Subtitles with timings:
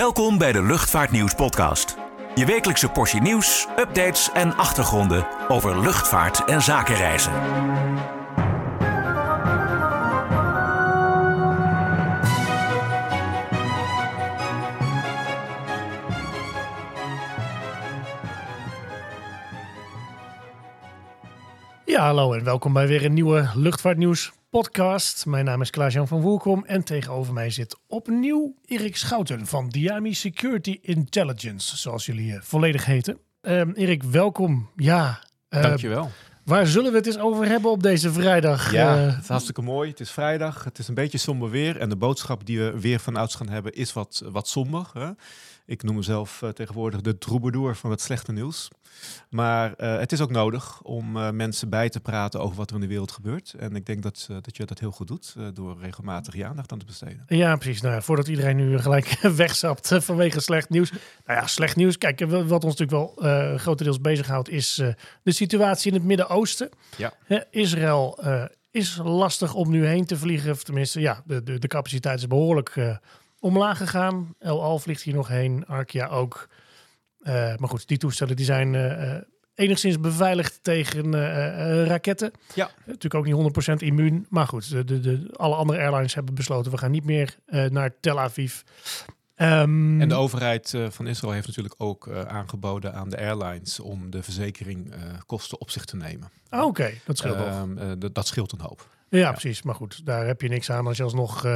[0.00, 1.96] Welkom bij de Luchtvaartnieuws podcast.
[2.34, 7.32] Je wekelijkse portie nieuws, updates en achtergronden over luchtvaart en zakenreizen.
[21.84, 25.26] Ja, hallo en welkom bij weer een nieuwe Luchtvaartnieuws podcast.
[25.26, 30.14] Mijn naam is Klaas-Jan van Woelkom en tegenover mij zit opnieuw Erik Schouten van Diami
[30.14, 33.18] Security Intelligence, zoals jullie uh, volledig heten.
[33.42, 34.70] Um, Erik, welkom.
[34.76, 36.10] Ja, uh, dankjewel.
[36.44, 38.72] Waar zullen we het eens over hebben op deze vrijdag?
[38.72, 39.90] Ja, uh, het is hartstikke mooi.
[39.90, 43.00] Het is vrijdag, het is een beetje somber weer en de boodschap die we weer
[43.00, 44.90] vanouds gaan hebben is wat, wat somber.
[44.92, 45.10] Hè?
[45.70, 48.68] Ik noem mezelf uh, tegenwoordig de troubadour van het slechte nieuws.
[49.28, 52.74] Maar uh, het is ook nodig om uh, mensen bij te praten over wat er
[52.74, 53.54] in de wereld gebeurt.
[53.58, 56.78] En ik denk dat, dat je dat heel goed doet door regelmatig je aandacht aan
[56.78, 57.24] te besteden.
[57.26, 57.80] Ja, precies.
[57.80, 60.90] Nou, voordat iedereen nu gelijk wegzapt vanwege slecht nieuws.
[60.90, 61.98] Nou ja, slecht nieuws.
[61.98, 63.14] Kijk, wat ons natuurlijk wel
[63.58, 64.74] grotendeels bezighoudt is
[65.22, 66.68] de situatie in het Midden-Oosten.
[66.96, 67.12] Ja.
[67.50, 68.18] Israël
[68.70, 70.50] is lastig om nu heen te vliegen.
[70.50, 72.98] Of tenminste, ja, de, de, de capaciteit is behoorlijk
[73.40, 74.34] omlaag gegaan.
[74.38, 76.48] El Al vliegt hier nog heen, Arkia ook.
[77.22, 79.14] Uh, maar goed, die toestellen die zijn uh,
[79.54, 82.30] enigszins beveiligd tegen uh, raketten.
[82.54, 82.70] Ja.
[82.86, 84.26] Natuurlijk ook niet 100% immuun.
[84.28, 86.70] Maar goed, de, de, de, alle andere airlines hebben besloten...
[86.70, 88.60] we gaan niet meer naar Tel Aviv.
[89.36, 93.80] Um, en de overheid van Israël heeft natuurlijk ook aangeboden aan de airlines...
[93.80, 96.30] om de verzekeringkosten op zich te nemen.
[96.48, 98.88] Ah, Oké, dat scheelt um, dat scheelt een hoop.
[99.08, 99.62] Ja, ja, precies.
[99.62, 101.46] Maar goed, daar heb je niks aan als je alsnog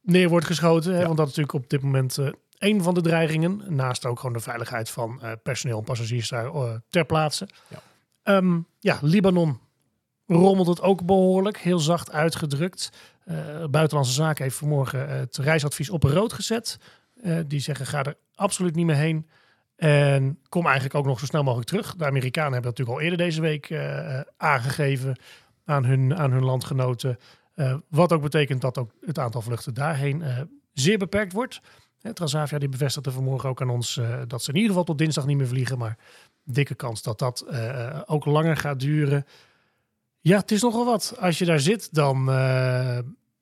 [0.00, 0.94] neer wordt geschoten.
[0.94, 2.18] Hè, want dat is natuurlijk op dit moment
[2.58, 3.62] een van de dreigingen.
[3.68, 7.48] Naast ook gewoon de veiligheid van uh, personeel en passagiers daar uh, ter plaatse.
[7.68, 8.36] Ja.
[8.36, 9.60] Um, ja, Libanon
[10.26, 12.90] rommelt het ook behoorlijk, heel zacht uitgedrukt.
[13.70, 16.78] Buitenlandse Zaken heeft vanmorgen het reisadvies op rood gezet.
[17.46, 19.28] die zeggen ga er absoluut niet meer heen.
[19.76, 21.94] En kom eigenlijk ook nog zo snel mogelijk terug.
[21.96, 23.74] De Amerikanen hebben dat natuurlijk al eerder deze week
[24.36, 25.18] aangegeven
[25.64, 27.18] aan hun, aan hun landgenoten.
[27.56, 30.40] Uh, wat ook betekent dat ook het aantal vluchten daarheen uh,
[30.72, 31.60] zeer beperkt wordt.
[32.12, 35.26] Transavia die bevestigde vanmorgen ook aan ons uh, dat ze in ieder geval tot dinsdag
[35.26, 35.78] niet meer vliegen.
[35.78, 35.98] Maar
[36.44, 37.46] dikke kans dat dat
[38.06, 39.26] ook langer gaat duren.
[40.20, 41.14] Ja, het is nogal wat.
[41.18, 42.28] Als je daar zit, dan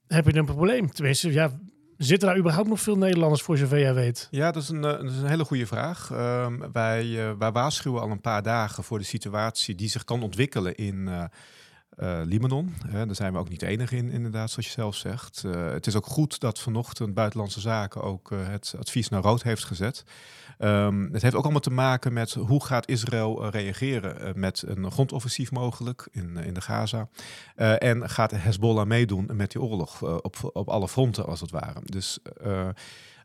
[0.07, 0.93] heb je een probleem.
[0.93, 1.59] Tenminste, ja,
[1.97, 4.29] Zitten daar überhaupt nog veel Nederlanders voor zover jij weet?
[4.31, 6.11] Ja, dat is een, een hele goede vraag.
[6.11, 10.75] Um, wij, wij waarschuwen al een paar dagen voor de situatie die zich kan ontwikkelen
[10.75, 11.29] in,
[12.03, 12.75] uh, Libanon.
[12.93, 15.43] daar zijn we ook niet enige in, inderdaad, zoals je zelf zegt.
[15.47, 19.43] Uh, het is ook goed dat vanochtend Buitenlandse Zaken ook uh, het advies naar rood
[19.43, 20.05] heeft gezet.
[20.59, 25.51] Um, het heeft ook allemaal te maken met hoe gaat Israël reageren met een grondoffensief
[25.51, 27.09] mogelijk in, in de Gaza.
[27.55, 31.81] en gaat Hezbollah meedoen met die oorlog op, op alle fronten, als het ware.
[31.85, 32.19] Dus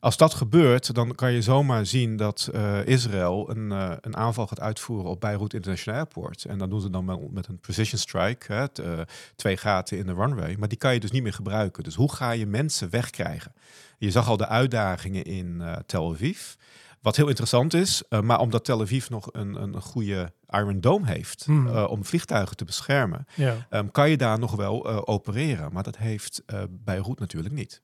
[0.03, 4.47] als dat gebeurt, dan kan je zomaar zien dat uh, Israël een, uh, een, aanval
[4.47, 6.45] gaat uitvoeren op Beirut International Airport.
[6.45, 8.99] En dan doen ze dan met, met een precision strike, hè, t, uh,
[9.35, 10.55] twee gaten in de runway.
[10.59, 11.83] Maar die kan je dus niet meer gebruiken.
[11.83, 13.53] Dus hoe ga je mensen wegkrijgen?
[13.97, 16.53] Je zag al de uitdagingen in Tel Aviv.
[17.01, 21.45] Wat heel interessant is, maar omdat Tel Aviv nog een, een goede Iron Dome heeft
[21.45, 21.77] hmm.
[21.77, 23.67] om vliegtuigen te beschermen, ja.
[23.69, 25.73] um, kan je daar nog wel opereren.
[25.73, 27.81] Maar dat heeft Beirut natuurlijk niet.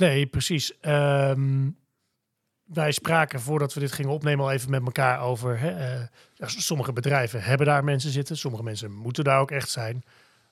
[0.00, 0.72] Nee, precies.
[0.82, 1.76] Um,
[2.64, 5.58] wij spraken voordat we dit gingen opnemen al even met elkaar over.
[5.58, 6.04] Hè, uh,
[6.46, 10.02] sommige bedrijven hebben daar mensen zitten, sommige mensen moeten daar ook echt zijn.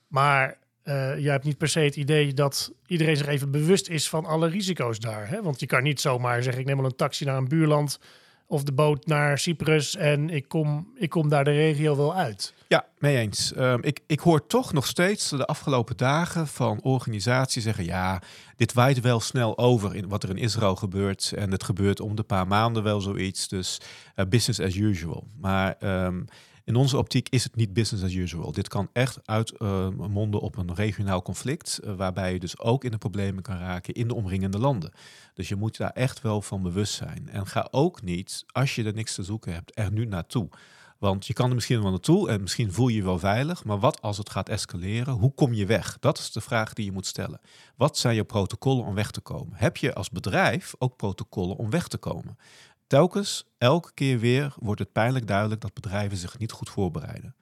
[0.06, 4.08] Maar uh, jij hebt niet per se het idee dat iedereen zich even bewust is
[4.08, 5.28] van alle risico's daar.
[5.28, 5.42] Hè?
[5.42, 8.00] Want je kan niet zomaar zeggen: ik neem al een taxi naar een buurland
[8.48, 12.54] of de boot naar Cyprus en ik kom, ik kom daar de regio wel uit.
[12.69, 13.53] Ja, mee eens.
[13.56, 18.22] Um, ik, ik hoor toch nog steeds de afgelopen dagen van organisaties zeggen: ja,
[18.56, 21.32] dit waait wel snel over in wat er in Israël gebeurt.
[21.37, 23.48] En het gebeurt om de paar maanden wel zoiets.
[23.48, 23.81] Dus
[24.16, 25.26] uh, business as usual.
[25.41, 26.25] Maar um,
[26.69, 28.53] in onze optiek is het niet business as usual.
[28.53, 32.91] Dit kan echt uitmonden uh, op een regionaal conflict, uh, waarbij je dus ook in
[32.91, 34.93] de problemen kan raken in de omringende landen.
[35.34, 37.29] Dus je moet daar echt wel van bewust zijn.
[37.29, 40.49] En ga ook niet, als je er niks te zoeken hebt, er nu naartoe.
[40.99, 43.79] Want je kan er misschien wel naartoe en misschien voel je je wel veilig, maar
[43.79, 45.14] wat als het gaat escaleren?
[45.14, 45.97] Hoe kom je weg?
[46.00, 47.41] Dat is de vraag die je moet stellen.
[47.76, 49.56] Wat zijn je protocollen om weg te komen?
[49.56, 52.37] Heb je als bedrijf ook protocollen om weg te komen?
[52.88, 57.35] Telkens, elke keer weer wordt het pijnlijk duidelijk dat bedrijven zich niet goed voorbereiden.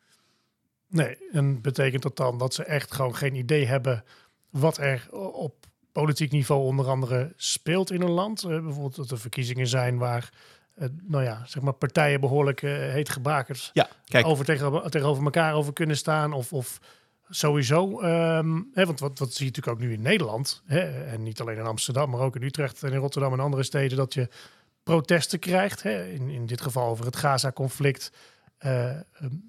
[0.88, 4.04] Nee, en betekent dat dan dat ze echt gewoon geen idee hebben
[4.50, 8.42] wat er op politiek niveau onder andere speelt in een land?
[8.42, 10.32] Uh, bijvoorbeeld dat er verkiezingen zijn waar
[10.78, 14.26] uh, nou ja, zeg maar partijen behoorlijk uh, heet gebakerd ja, kijk.
[14.26, 16.80] over tegen, tegenover elkaar over kunnen staan of, of
[17.28, 21.22] sowieso, ehm, hè, want wat, wat zie je natuurlijk ook nu in Nederland, hè, en
[21.22, 24.14] niet alleen in Amsterdam, maar ook in Utrecht en in Rotterdam en andere steden, dat
[24.14, 24.28] je
[24.86, 25.82] protesten krijgt.
[25.82, 28.12] Hè, in, in dit geval over het Gaza-conflict.
[28.64, 28.90] Uh,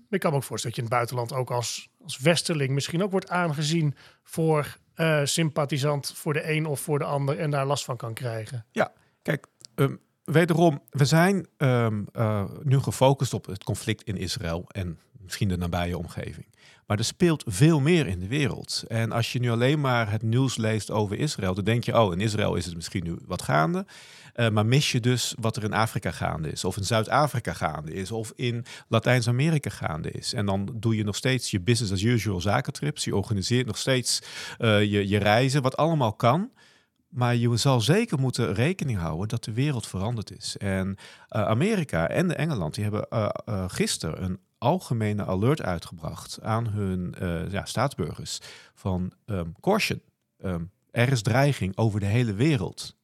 [0.09, 3.03] ik kan me ook voorstellen dat je in het buitenland ook als, als westerling misschien
[3.03, 7.65] ook wordt aangezien voor uh, sympathisant voor de een of voor de ander en daar
[7.65, 8.65] last van kan krijgen.
[8.71, 8.91] Ja,
[9.21, 14.99] kijk, um, wederom, we zijn um, uh, nu gefocust op het conflict in Israël en
[15.27, 16.45] misschien de nabije omgeving.
[16.88, 18.83] Maar er speelt veel meer in de wereld.
[18.88, 22.13] En als je nu alleen maar het nieuws leest over Israël, dan denk je, oh,
[22.13, 23.85] in Israël is het misschien nu wat gaande.
[24.35, 27.94] Uh, maar mis je dus wat er in Afrika gaande is, of in Zuid-Afrika gaande
[27.94, 30.33] is, of in Latijns-Amerika gaande is.
[30.33, 33.03] En dan doe je nog steeds je business as usual zakentrips.
[33.03, 34.21] Je organiseert nog steeds
[34.59, 36.51] uh, je, je reizen, wat allemaal kan.
[37.07, 40.57] Maar je zal zeker moeten rekening houden dat de wereld veranderd is.
[40.57, 40.95] En uh,
[41.47, 47.15] Amerika en Engeland die hebben uh, gisteren een algemene alert uitgebracht aan hun
[47.50, 48.39] ja, staatsburgers
[48.74, 50.01] van um, caution.
[50.38, 52.95] Um, er is dreiging over de hele wereld.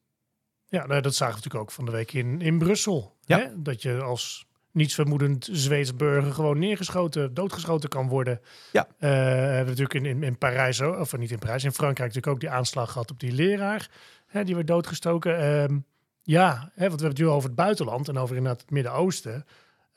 [0.66, 3.16] Ja, nou, dat zagen we natuurlijk ook van de week in, in Brussel.
[3.20, 3.38] Ja.
[3.38, 3.62] Hè?
[3.62, 8.40] Dat je als nietsvermoedend Zweeds burger gewoon neergeschoten, doodgeschoten kan worden.
[8.72, 8.86] Ja.
[8.86, 12.34] Uh, we hebben natuurlijk in, in, in Parijs, of niet in Parijs, in Frankrijk natuurlijk
[12.34, 13.90] ook die aanslag gehad op die leraar.
[14.26, 15.44] Hè, die werd doodgestoken.
[15.46, 15.84] Um,
[16.22, 19.44] ja, hè, want we hebben het nu over het buitenland en over inderdaad het Midden-Oosten.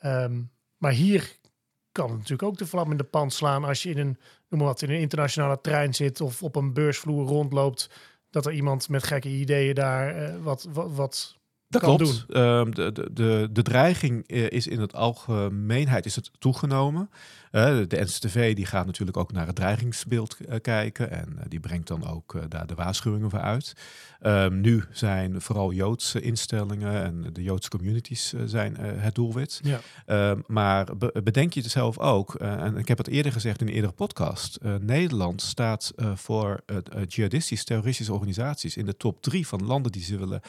[0.04, 1.37] Um, maar hier
[1.98, 4.18] kan natuurlijk ook de vlam in de pan slaan als je in een,
[4.48, 7.90] noem maar wat, in een internationale trein zit of op een beursvloer rondloopt.
[8.30, 11.36] Dat er iemand met gekke ideeën daar uh, wat, wat, wat
[11.68, 12.24] dat kan klopt.
[12.28, 12.42] doen.
[12.42, 17.10] Um, de, de, de, de dreiging is in het algemeenheid is het toegenomen.
[17.52, 21.60] Uh, de NCTV die gaat natuurlijk ook naar het dreigingsbeeld uh, kijken en uh, die
[21.60, 23.72] brengt dan ook daar de waarschuwingen voor uit.
[24.22, 29.60] Um, nu zijn vooral Joodse instellingen en de Joodse communities zijn het doelwit.
[29.62, 30.30] Ja.
[30.30, 33.66] Um, maar be bedenk je het zelf ook, en ik heb het eerder gezegd in
[33.66, 36.60] een eerdere podcast, Nederland staat voor
[37.06, 40.40] jihadistische, terroristische organisaties in de top drie van landen die ze willen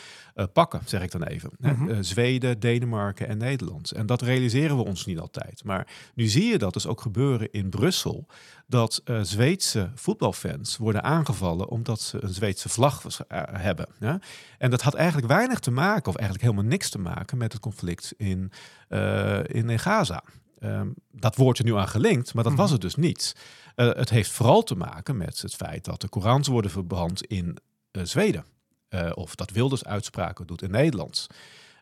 [0.53, 1.49] pakken, zeg ik dan even.
[1.59, 2.03] Mm -hmm.
[2.03, 3.91] Zweden, Denemarken en Nederland.
[3.91, 5.63] En dat realiseren we ons niet altijd.
[5.63, 8.25] Maar nu zie je dat dus ook gebeuren in Brussel.
[8.67, 13.19] Dat uh, Zweedse voetbalfans worden aangevallen omdat ze een Zweedse vlag uh,
[13.51, 13.87] hebben.
[13.99, 14.19] Ja?
[14.57, 17.61] En dat had eigenlijk weinig te maken, of eigenlijk helemaal niks te maken met het
[17.61, 18.51] conflict in,
[18.89, 20.23] uh, in Gaza.
[20.59, 23.35] Um, dat wordt er nu aan gelinkt, maar dat was het dus niet.
[23.75, 27.57] het heeft vooral te maken met het feit dat de Korans worden verbrand in
[27.91, 28.45] Zweden.
[29.13, 31.27] of dat Wilders uitspraken doet in Nederland.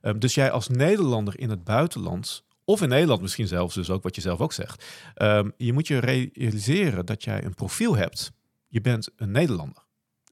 [0.02, 4.04] Um, dus jij als Nederlander in het buitenland of in Nederland misschien zelfs, dus ook
[4.04, 4.86] wat je zelf ook zegt.
[5.16, 8.32] Um, je moet je realiseren dat jij een profiel hebt.
[8.68, 9.84] Je bent een Nederlander.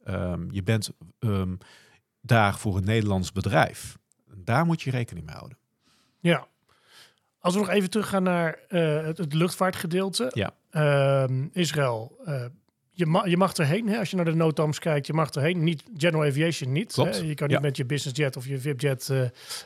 [0.08, 0.90] Um, je bent
[1.20, 1.58] um,
[2.22, 3.98] daar voor een Nederlands bedrijf.
[4.36, 5.58] Daar moet je rekening mee houden.
[6.20, 6.48] Ja.
[7.40, 10.32] Als we nog even teruggaan naar uh, het, het, luchtvaartgedeelte.
[10.34, 11.28] Ja.
[11.52, 12.18] Israël.
[12.28, 12.46] Uh,
[12.92, 14.00] je, ma je mag erheen, hè?
[14.00, 15.64] als je naar de NOTAMs kijkt, je mag erheen.
[15.64, 16.96] Niet General Aviation niet.
[16.96, 17.10] Hè?
[17.10, 17.64] Je kan niet ja.
[17.64, 19.22] met je business jet of je VIP jet uh,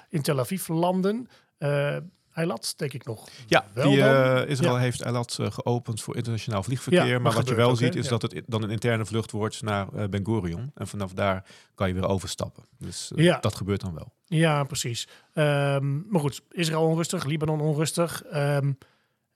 [0.10, 1.30] in Tel Aviv landen.
[1.60, 1.98] Uh,
[2.34, 3.28] Eilat, denk ik nog.
[3.48, 4.80] Ja, die, uh, Israël ja.
[4.80, 7.06] heeft Eilat uh, geopend voor internationaal vliegverkeer.
[7.06, 8.10] Ja, maar wat je wel ziet, is ja.
[8.10, 10.72] dat het dan een interne vlucht wordt naar uh, Ben Gurion.
[10.76, 11.46] En vanaf daar
[11.76, 12.64] kan je weer overstappen.
[12.78, 13.12] Dus
[13.42, 14.14] dat gebeurt dan wel.
[14.26, 15.08] Ja, precies.
[15.34, 18.24] Um, maar goed, Israël onrustig, Libanon onrustig.
[18.34, 18.78] Um,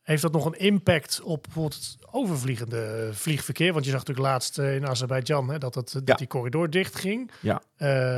[0.04, 3.74] heeft dat nog een impact op bijvoorbeeld het overvliegende vliegverkeer?
[3.74, 7.32] Want je zag natuurlijk laatst in Azerbeidzjan hè, dat, het, dat die corridor dicht ging.
[7.40, 7.62] Ja.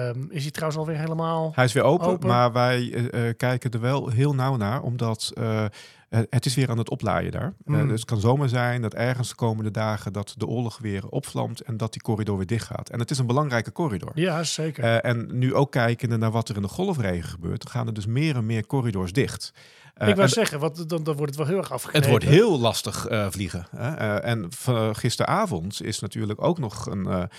[0.10, 2.28] Um, is hij trouwens alweer helemaal Hij is weer open, open?
[2.28, 5.66] maar wij uh, kijken er wel heel nauw naar, omdat uh,
[6.10, 7.54] het is weer aan het oplaaien daar.
[7.64, 7.76] Mm.
[7.76, 11.08] Uh, dus het kan zomaar zijn dat ergens de komende dagen dat de oorlog weer
[11.08, 12.90] opvlamt en dat die corridor weer dicht gaat.
[12.90, 14.12] En het is een belangrijke corridor.
[14.14, 14.84] Ja, zeker.
[14.84, 18.36] En nu ook kijkende naar wat er in de golfregen gebeurt, gaan er dus meer
[18.36, 19.54] en meer corridors dicht.
[19.98, 22.12] Ik wou zeggen, want dan, dan wordt het wel heel erg afgeknepen.
[22.12, 23.68] Het wordt heel lastig uh, vliegen.
[23.76, 24.50] Uh, en
[24.96, 27.30] gisteravond is natuurlijk ook nog een...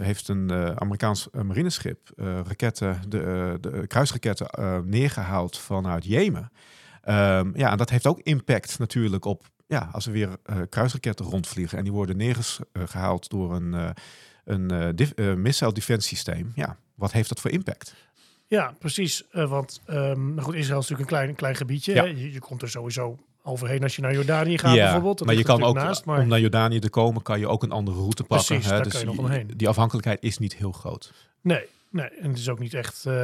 [0.00, 4.48] heeft een Amerikaans marineschip raketten, de, de kruisraketten
[4.84, 6.50] neergehaald vanuit Jemen.
[7.08, 10.28] Um, ja, en dat heeft ook impact natuurlijk op ja, als er weer
[10.68, 13.94] kruisraketten rondvliegen en die worden neergehaald door een,
[14.44, 16.52] een missile defense systeem.
[16.54, 17.94] Ja, wat heeft dat voor impact?
[18.46, 19.22] Ja, precies.
[19.32, 21.94] Uh, want um, goed, Israël is natuurlijk een klein, klein gebiedje.
[21.94, 22.04] Ja.
[22.04, 25.18] Je, je, komt er sowieso overheen als je naar Jordanië gaat ja, bijvoorbeeld.
[25.18, 26.20] Dat maar je kan ook, naast, maar...
[26.20, 28.46] om naar Jordanië te komen, kan je ook een andere route pakken.
[28.46, 28.70] Precies, hè?
[28.70, 29.50] daar dus kan je nog omheen.
[29.56, 31.12] Die afhankelijkheid is niet heel groot.
[31.40, 32.08] Nee, nee.
[32.08, 33.14] en het is ook niet echt uh,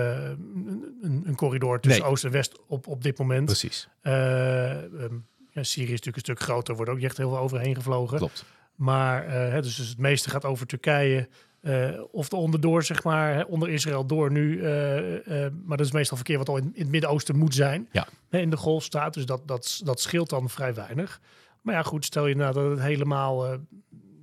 [1.02, 2.10] een, een, corridor tussen nee.
[2.10, 3.44] oost en west op, op dit moment.
[3.44, 3.88] Precies.
[4.02, 7.38] Uh, um, ja, Syrië is natuurlijk een stuk groter, wordt ook niet echt heel veel
[7.38, 8.18] overheen gevlogen.
[8.18, 8.44] Klopt.
[8.74, 11.28] Maar uh, dus het meeste gaat over Turkije,
[11.62, 14.58] uh, of er onderdoor, zeg maar, onder Israël door nu.
[14.58, 17.88] Uh, uh, maar dat is meestal verkeer wat al in, in het Midden-Oosten moet zijn.
[17.92, 18.08] Ja.
[18.28, 19.14] Hè, in de golf staat.
[19.14, 21.20] Dus dat, dat, dat scheelt dan vrij weinig.
[21.60, 23.58] Maar ja, goed, stel je nou dat het helemaal,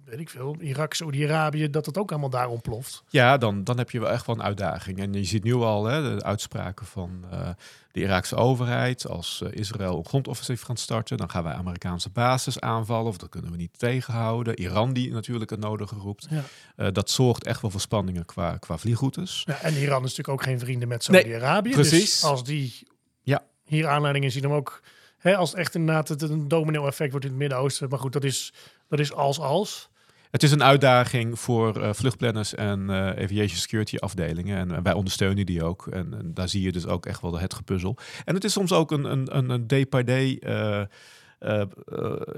[0.10, 3.04] weet ik veel, Irak, Saudi-Arabië, dat het ook allemaal daar ontploft.
[3.10, 5.00] Ja, dan, dan heb je wel echt wel een uitdaging.
[5.00, 7.50] En je ziet nu al hè, de uitspraken van uh,
[7.92, 9.08] de Iraakse overheid.
[9.08, 13.08] Als uh, Israël een grondoffensief gaat starten, dan gaan wij Amerikaanse basis aanvallen.
[13.08, 14.60] Of dat kunnen we niet tegenhouden.
[14.60, 16.28] Iran die natuurlijk het nodige roept.
[16.76, 16.92] Ja.
[16.92, 19.44] dat zorgt echt wel voor spanningen qua, qua vliegroutes.
[19.46, 21.70] Ja, en Iran is natuurlijk ook geen vrienden met Saudi-Arabië.
[21.70, 22.12] Nee, precies.
[22.12, 22.88] Dus als die
[23.22, 23.44] ja.
[23.66, 24.82] hier aanleidingen zien om ook
[25.18, 27.90] Hè, als echt inderdaad het een domino-effect wordt in het Midden-Oosten.
[27.90, 28.54] Maar goed, dat is,
[28.88, 29.90] dat is als als.
[30.38, 34.58] Het is een uitdaging voor uh, vluchtplanners en uh, aviation security afdelingen.
[34.58, 35.88] En wij ondersteunen die ook.
[35.88, 37.98] En, en, daar zie je dus ook echt wel het gepuzzel.
[38.26, 41.62] En het is soms ook een, een, een day-by-day uh,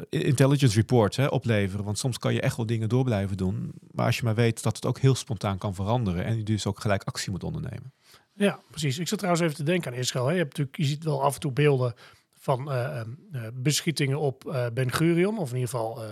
[0.09, 1.85] intelligence report hè, opleveren.
[1.85, 3.71] Want soms kan je echt wel dingen door blijven doen.
[3.91, 6.25] Maar als je maar weet dat het ook heel spontaan kan veranderen.
[6.25, 7.93] En je dus ook gelijk actie moet ondernemen.
[8.33, 8.99] Ja, precies.
[8.99, 10.25] Ik zat trouwens even te denken aan Israël.
[10.25, 10.31] Hè.
[10.31, 11.93] Je, hebt natuurlijk, je ziet wel af en toe beelden
[12.35, 12.71] van
[13.53, 16.03] beschietingen op Ben Gurion, of in ieder geval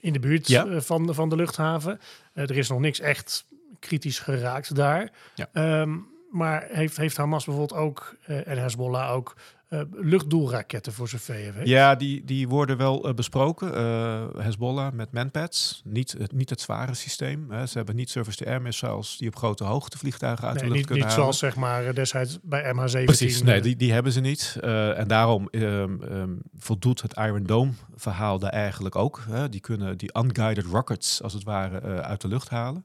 [0.00, 0.80] in de buurt ja.
[0.80, 2.00] van, van de luchthaven.
[2.32, 3.44] er is nog niks echt
[3.78, 5.10] kritisch geraakt daar.
[5.34, 5.80] Ja.
[5.80, 9.36] Um, maar heeft, heeft Hamas bijvoorbeeld ook, en Hezbollah ook,
[9.68, 11.68] uh, luchtdoelraketten voor zover je weet.
[11.68, 13.74] Ja, die, die worden wel uh, besproken.
[13.74, 17.50] Uh, Hezbollah met manpads, niet, niet het zware systeem.
[17.50, 17.66] Hè.
[17.66, 20.86] Ze hebben niet surface-to-air missiles die op grote hoogte vliegtuigen uit nee, de lucht niet,
[20.86, 21.34] kunnen niet halen.
[21.34, 23.04] zoals zeg maar destijds bij MH17.
[23.04, 24.56] Precies, nee, die, die hebben ze niet.
[24.96, 29.22] en daarom um, um, voldoet het Iron Dome verhaal daar eigenlijk ook.
[29.28, 29.48] Hè.
[29.48, 32.84] Die kunnen die unguided rockets als het ware uit de lucht halen.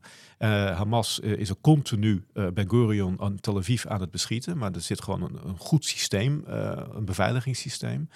[0.76, 4.58] Hamas is er continu Ben Gurion en Tel Aviv aan het beschieten.
[4.58, 6.44] Maar er zit gewoon een, een goed systeem
[6.78, 8.10] een beveiligingssysteem.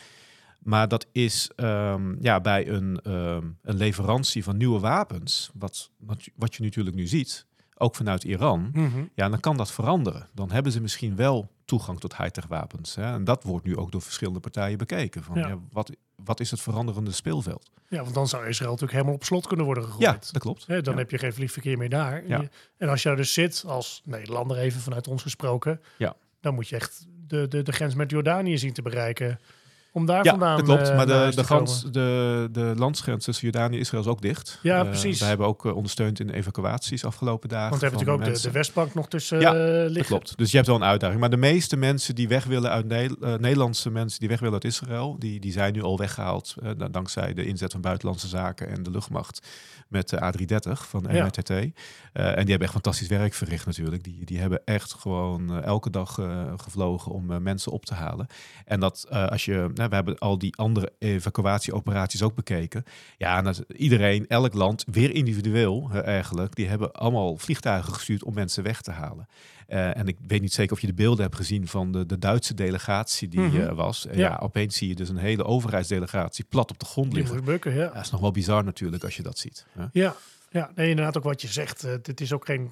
[0.59, 6.27] Maar dat is um, ja, bij een, um, een leverantie van nieuwe wapens, wat, wat,
[6.35, 7.45] wat je natuurlijk nu ziet,
[7.77, 9.09] ook vanuit Iran, mm -hmm.
[9.13, 10.27] ja, dan kan dat veranderen.
[10.33, 12.95] Dan hebben ze misschien wel toegang tot high-tech wapens.
[12.95, 13.13] Hè?
[13.13, 15.23] En dat wordt nu ook door verschillende partijen bekeken.
[15.23, 15.47] Van, ja.
[15.47, 17.71] Ja, wat, wat is het veranderende speelveld?
[17.89, 20.03] Ja, want dan zou Israël natuurlijk helemaal op slot kunnen worden gegooid.
[20.03, 20.67] Ja, dat klopt.
[20.67, 20.95] Dan ja.
[20.95, 22.27] heb je geen vliegverkeer meer daar.
[22.27, 22.43] Ja.
[22.77, 26.15] En als je daar dus zit, als Nederlander even vanuit ons gesproken, ja.
[26.47, 29.39] Dan moet je echt de, de, de grens met Jordanië zien te bereiken.
[29.91, 30.89] Om daar ja, vandaan dat klopt.
[30.89, 34.59] Uh, maar de, de, grens, de, de landsgrens tussen Jordanië en Israël is ook dicht.
[34.61, 35.19] Ja, uh, precies.
[35.19, 37.69] Wij hebben ook uh, ondersteund in evacuaties afgelopen dagen.
[37.69, 39.93] Want we hebben natuurlijk ook de, de, Westbank nog tussen ja, liggen.
[39.93, 40.37] dat klopt.
[40.37, 41.19] Dus je hebt wel een uitdaging.
[41.19, 44.63] Maar de meeste mensen die weg willen uit Ne Nederlandse mensen die weg willen uit
[44.63, 46.55] Israël, die, die zijn nu al weggehaald.
[46.91, 49.47] dankzij de inzet van buitenlandse zaken en de luchtmacht
[49.87, 51.47] met de A330 van MRTT.
[51.47, 51.55] Ja.
[51.55, 51.71] Uh,
[52.13, 54.03] en die hebben echt fantastisch werk verricht natuurlijk.
[54.03, 58.27] Die, die hebben echt gewoon elke dag uh, gevlogen om mensen op te halen.
[58.65, 62.83] En dat als je, we hebben al die andere evacuatieoperaties ook bekeken.
[63.17, 68.63] Ja, dat, iedereen, elk land, weer individueel eigenlijk, die hebben allemaal vliegtuigen gestuurd om mensen
[68.63, 69.27] weg te halen.
[69.69, 72.19] Uh, en ik weet niet zeker of je de beelden hebt gezien van de, de
[72.19, 73.59] Duitse delegatie die mm -hmm.
[73.59, 74.05] uh, was.
[74.05, 74.19] Uh, ja.
[74.19, 74.39] ja.
[74.41, 77.43] opeens zie je dus een hele overheidsdelegatie plat op de grond liggen.
[77.43, 77.87] Bukken, ja.
[77.87, 79.65] Dat is nog wel bizar natuurlijk als je dat ziet.
[79.75, 80.15] Ja, ja,
[80.49, 81.81] ja nee, inderdaad ook wat je zegt.
[81.81, 82.71] Het is ook geen...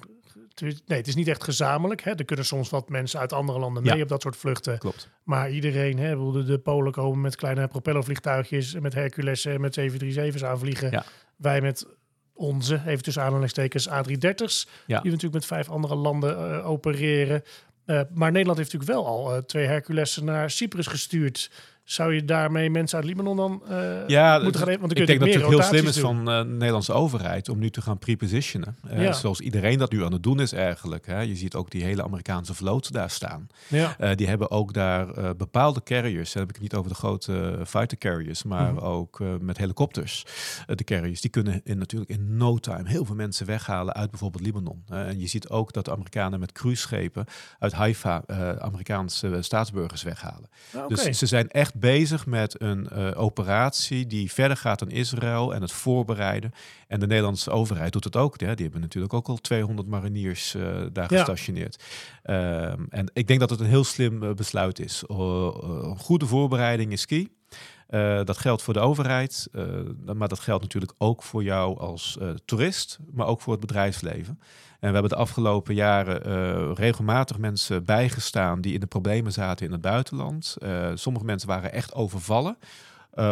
[0.60, 2.02] Nee, het is niet echt gezamenlijk.
[2.02, 2.10] Hè.
[2.14, 4.02] Er kunnen soms wat mensen uit andere landen mee ja.
[4.02, 4.78] op dat soort vluchten.
[4.78, 5.10] Klopt.
[5.22, 10.44] Maar iedereen, hè, de, de Polen komen met kleine propellervliegtuigjes, met Hercules en met 737's
[10.44, 10.90] aanvliegen.
[10.90, 11.04] Ja.
[11.36, 11.86] Wij met
[12.34, 15.00] onze, even tussen aanhalingstekens, A330's, ja.
[15.00, 17.42] die natuurlijk met vijf andere landen uh, opereren.
[17.86, 21.50] Uh, maar Nederland heeft natuurlijk wel al uh, twee Herculessen naar Cyprus gestuurd.
[21.86, 25.28] Zou je daarmee mensen uit Libanon dan uh, ja, moeten gaan Want ik denk dat
[25.28, 28.76] het heel slim is van uh, de Nederlandse overheid om nu te gaan prepositionen.
[28.90, 29.12] Uh, ja.
[29.12, 31.06] Zoals iedereen dat nu aan het doen is eigenlijk.
[31.06, 31.20] Hè.
[31.20, 33.46] Je ziet ook die hele Amerikaanse vloot daar staan.
[33.68, 34.14] Ja.
[34.14, 36.32] die hebben ook daar bepaalde carriers.
[36.32, 38.86] Dan heb ik het niet over de grote fighter carriers, maar mm -hmm.
[38.86, 40.24] ook met helikopters.
[40.66, 44.42] de carriers, die kunnen in, natuurlijk in no time heel veel mensen weghalen uit bijvoorbeeld
[44.42, 44.82] Libanon.
[44.88, 47.24] en je ziet ook dat de Amerikanen met cruiseschepen
[47.58, 48.22] uit Haifa
[48.58, 50.48] Amerikaanse staatsburgers weghalen.
[50.74, 50.88] Okay.
[50.88, 55.60] Dus ze zijn echt bezig met een uh, operatie die verder gaat dan Israël en
[55.60, 56.52] het voorbereiden.
[56.88, 58.40] En de Nederlandse overheid doet het ook.
[58.40, 58.54] Hè?
[58.54, 61.16] Die hebben natuurlijk ook al 200 mariniers uh, daar ja.
[61.16, 61.84] gestationeerd.
[62.24, 65.04] Um, en ik denk dat het een heel slim uh, besluit is.
[65.08, 67.28] een goede voorbereiding is key.
[67.90, 69.64] Uh, dat geldt voor de overheid, uh,
[70.14, 74.40] maar dat geldt natuurlijk ook voor jou als uh, toerist, maar ook voor het bedrijfsleven.
[74.80, 79.72] En we hebben de afgelopen jaren regelmatig mensen bijgestaan die in de problemen zaten in
[79.72, 80.56] het buitenland.
[80.94, 82.56] sommige mensen waren echt overvallen.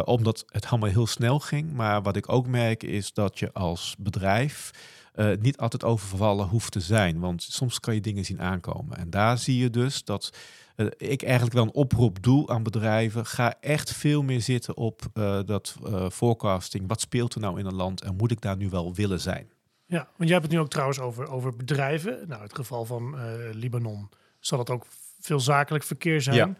[0.04, 1.72] Omdat het allemaal heel snel ging.
[1.72, 4.70] Maar wat ik ook merk is dat je als bedrijf
[5.14, 7.20] uh, niet altijd overvallen hoeft te zijn.
[7.20, 8.96] Want soms kan je dingen zien aankomen.
[8.96, 10.30] En daar zie je dus dat
[10.76, 13.26] uh, ik eigenlijk wel een oproep doe aan bedrijven.
[13.26, 15.76] Ga echt veel meer zitten op uh, dat
[16.12, 16.88] forecasting.
[16.88, 19.50] Wat speelt er nou in een land en moet ik daar nu wel willen zijn?
[19.86, 22.18] Ja, want jij hebt het nu ook trouwens over, over bedrijven.
[22.26, 23.16] Nou, het geval van
[23.52, 24.86] Libanon zal het ook
[25.20, 26.36] veel zakelijk verkeer zijn.
[26.36, 26.54] Ja.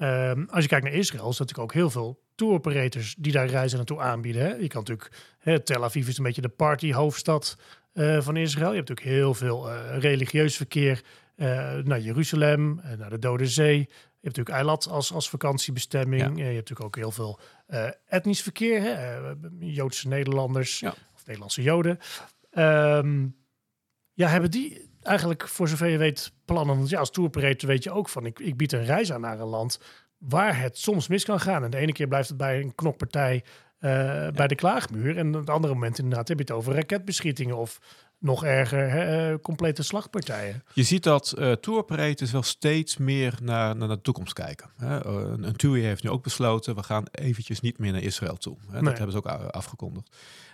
[0.00, 3.32] Ehm, als je kijkt naar Israël, is er natuurlijk ook heel veel tour operators die
[3.32, 4.42] daar reizen naartoe aanbieden.
[4.42, 4.54] Hè?
[4.54, 7.56] Je kan natuurlijk, hè, Tel Aviv is een beetje de partyhoofdstad
[7.94, 8.70] uh, van Israël.
[8.70, 11.02] Je hebt natuurlijk heel veel uh, religieus verkeer
[11.84, 13.78] naar Jeruzalem, naar de Dode Zee.
[13.78, 16.22] Je hebt natuurlijk Eilat als, als vakantiebestemming.
[16.22, 16.28] Ja.
[16.28, 17.40] je hebt natuurlijk ook heel veel
[18.06, 18.82] etnisch verkeer.
[18.82, 19.18] Hè?
[19.58, 20.94] Joodse Nederlanders ja.
[21.14, 21.98] of Nederlandse Joden.
[22.52, 23.36] Um,
[24.12, 26.76] ja, hebben die eigenlijk voor zover je weet plannen?
[26.76, 29.40] Want ja, als tour weet je ook van ik, ik bied een reis aan naar
[29.40, 29.80] een land
[30.18, 31.64] waar het soms mis kan gaan.
[31.64, 33.44] En de ene keer blijft het bij een knokpartij
[33.80, 35.16] uh, bij de klaagmuur.
[35.16, 37.78] En op het andere moment inderdaad heb je het over raketbeschietingen of
[38.20, 40.64] nog erger, hè, uh, complete slagpartijen.
[40.72, 41.84] Je ziet dat uh, tour
[42.32, 44.70] wel steeds meer naar, naar de toekomst kijken.
[44.76, 45.06] Hè.
[45.06, 48.56] een, een tour heeft nu ook besloten, we gaan eventjes niet meer naar Israël toe.
[48.70, 48.82] Hè.
[48.82, 50.10] Dat hebben ze ook afgekondigd.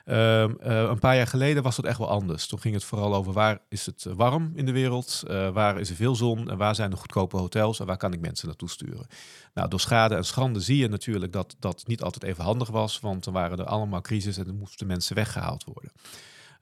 [0.06, 2.46] Ehm, eh, een paar jaar geleden was het echt wel anders.
[2.46, 5.90] Toen ging het vooral over waar is het warm in de wereld, uh, waar is
[5.90, 8.70] er veel zon en waar zijn de goedkope hotels en waar kan ik mensen naartoe
[8.70, 9.06] sturen.
[9.54, 13.00] Nou, door schade en schande zie je natuurlijk dat dat niet altijd even handig was,
[13.00, 15.90] want er waren er allemaal crisis en er moesten mensen weggehaald worden.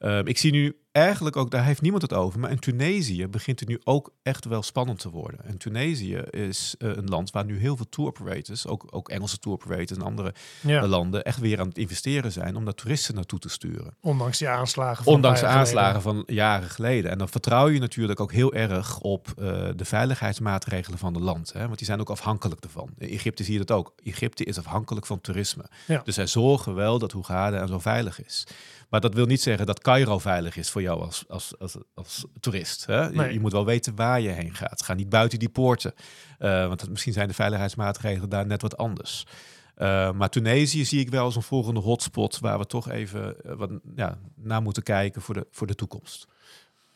[0.05, 3.61] Ehm, ik zie nu eigenlijk ook, daar heeft niemand het over, maar in Tunesië begint
[3.61, 5.45] het nu ook echt wel spannend te worden.
[5.45, 9.39] En Tunesië is uh, een land waar nu heel veel tour operators, ook, ook Engelse
[9.39, 10.83] tour operators en andere ja.
[10.83, 13.97] uh, landen, echt weer aan het investeren zijn om daar toeristen naartoe te sturen.
[14.01, 17.11] Ondanks die aanslagen van Ondanks de aanslagen van jaren geleden.
[17.11, 21.53] En dan vertrouw je natuurlijk ook heel erg op uh, de veiligheidsmaatregelen van het land.
[21.53, 21.65] Hè?
[21.65, 22.91] Want die zijn ook afhankelijk ervan.
[22.99, 23.95] In Egypte zie je dat ook.
[24.05, 25.65] Egypte is afhankelijk van toerisme.
[25.87, 26.01] Ja.
[26.05, 28.47] Dus zij zorgen wel dat Hurghada en zo veilig is.
[28.95, 32.25] Maar dat wil niet zeggen dat Cairo veilig is voor jou als, als, als, als
[32.41, 32.87] toerist.
[32.87, 33.07] Hè?
[33.07, 34.83] Je, je, moet wel weten waar je heen gaat.
[34.83, 35.95] Ga niet buiten die poorten.
[36.39, 39.27] Uh, want misschien zijn de veiligheidsmaatregelen daar net wat anders.
[39.79, 43.53] Uh, maar Tunesië zie ik wel als een volgende hotspot waar we toch even uh,
[43.53, 46.27] wat, ja, naar moeten kijken voor de, voor de toekomst.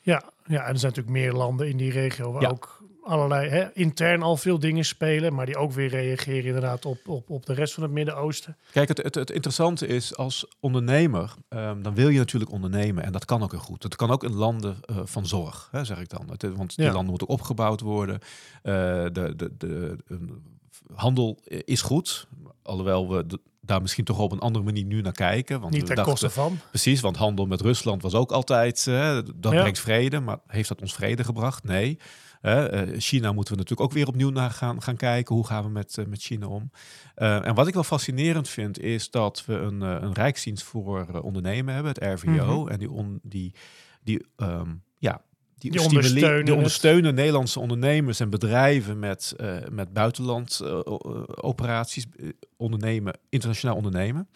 [0.01, 2.49] Ja, ja, en er zijn natuurlijk meer landen in die regio waar ja.
[2.49, 2.78] ook
[3.09, 7.31] allerlei hè, intern al veel dingen spelen, maar die ook weer reageren inderdaad op, op,
[7.31, 8.57] op de rest van het Midden-Oosten.
[8.73, 13.13] Kijk, het, het, het, interessante is als ondernemer, um, dan wil je natuurlijk ondernemen en
[13.13, 13.83] dat kan ook heel goed.
[13.83, 16.31] Dat kan ook in landen uh, van zorg, hè, zeg ik dan.
[16.31, 16.93] Het, want die ja.
[16.93, 18.19] landen moeten opgebouwd worden.
[18.63, 19.97] Uh, de, de, de, de,
[20.95, 22.27] handel is goed,
[22.63, 23.27] alhoewel we
[23.61, 25.61] daar misschien toch op een andere manier nu naar kijken.
[25.61, 26.59] Want Niet ten koste van.
[26.69, 29.61] Precies, want handel met Rusland was ook altijd, uh, dat ja.
[29.61, 31.65] brengt vrede, maar heeft dat ons vrede gebracht?
[31.65, 31.99] Nee.
[32.43, 35.35] Uh, China moeten we natuurlijk ook weer opnieuw naar gaan, gaan kijken.
[35.35, 36.71] Hoe gaan we met, uh, met China om?
[37.17, 41.75] Uh, en wat ik wel fascinerend vind, is dat we een, een Rijksdienst voor ondernemen
[41.75, 42.31] hebben, het RVO.
[42.31, 42.69] Mm -hmm.
[42.69, 43.55] En die, on, die,
[44.03, 45.23] die um, ja,
[45.59, 50.81] die, die, ondersteunen, die ondersteunen Nederlandse ondernemers en bedrijven met, uh, met buitenland uh,
[51.35, 52.07] operaties,
[52.57, 54.29] ondernemen, internationaal ondernemen.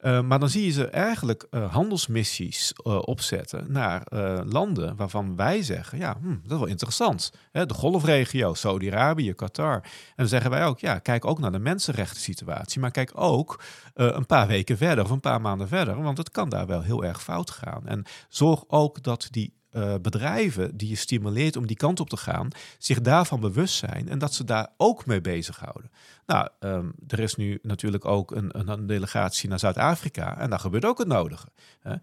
[0.00, 4.02] Uh, maar dan zie je ze eigenlijk uh, handelsmissies uh, opzetten naar
[4.44, 7.32] landen waarvan wij zeggen, ja, hm, dat is wel interessant.
[7.52, 9.74] Hè, de golfregio, Saudi-Arabië, Qatar.
[9.74, 9.82] En
[10.16, 13.62] dan zeggen wij ook, ja, kijk ook naar de mensenrechten situatie, maar kijk ook
[13.94, 17.04] een paar weken verder of een paar maanden verder, want het kan daar wel heel
[17.04, 17.86] erg fout gaan.
[17.86, 22.16] En zorg ook dat die uh, bedrijven die je stimuleert om die kant op te
[22.16, 25.90] gaan, zich daarvan bewust zijn en dat ze daar ook mee bezighouden.
[26.26, 30.84] Nou, um, er is nu natuurlijk ook een, een delegatie naar Zuid-Afrika en daar gebeurt
[30.84, 31.48] ook het nodige.
[31.80, 31.94] Hè.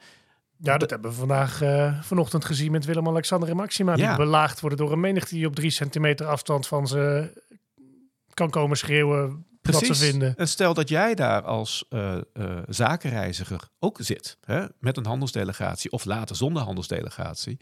[0.58, 3.96] Ja, dat hebben we vandaag uh, vanochtend gezien met Willem-Alexander en Maxima.
[3.96, 4.16] Die ja.
[4.16, 7.32] belaagd worden door een menigte die op drie centimeter afstand van ze
[8.34, 9.88] kan komen schreeuwen Precies.
[9.88, 10.36] wat ze vinden.
[10.36, 15.92] En stel dat jij daar als uh, uh, zakenreiziger ook zit, hè, met een handelsdelegatie
[15.92, 17.60] of later zonder handelsdelegatie,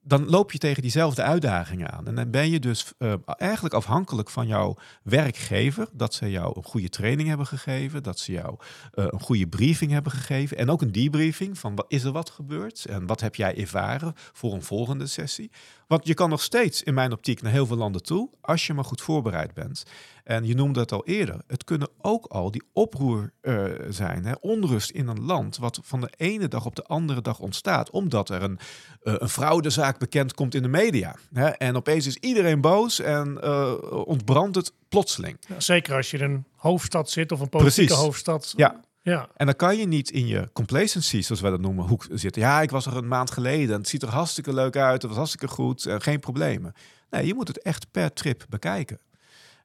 [0.00, 2.06] dan loop je tegen diezelfde uitdagingen aan.
[2.06, 6.64] En dan ben je dus uh, eigenlijk afhankelijk van jouw werkgever, dat ze jou een
[6.64, 8.58] goede training hebben gegeven, dat ze jou
[8.90, 12.84] een goede briefing hebben gegeven en ook een debriefing van wat is er wat gebeurd
[12.84, 15.50] en wat heb jij ervaren voor een volgende sessie.
[15.86, 18.74] Want je kan nog steeds in mijn optiek naar heel veel landen toe als je
[18.74, 19.82] maar goed voorbereid bent.
[20.26, 21.40] En je noemde het al eerder.
[21.46, 24.24] Het kunnen ook al die oproer uh, zijn.
[24.24, 24.32] Hè?
[24.40, 25.56] Onrust in een land.
[25.56, 27.90] Wat van de ene dag op de andere dag ontstaat.
[27.90, 28.58] Omdat er een,
[29.02, 31.16] uh, een fraudezaak bekend komt in de media.
[31.32, 31.48] Hè?
[31.48, 33.72] En opeens is iedereen boos en uh,
[34.04, 35.36] ontbrandt het plotseling.
[35.48, 38.04] Ja, zeker als je in een hoofdstad zit of een politieke Precies.
[38.04, 38.52] hoofdstad.
[38.56, 38.80] Ja.
[39.02, 39.28] Ja.
[39.36, 42.42] En dan kan je niet in je complacency, zoals wij dat noemen, hoek zitten.
[42.42, 45.02] Ja, ik was er een maand geleden en het ziet er hartstikke leuk uit.
[45.02, 46.72] Het was hartstikke goed en geen problemen.
[47.10, 48.98] Nee, je moet het echt per trip bekijken.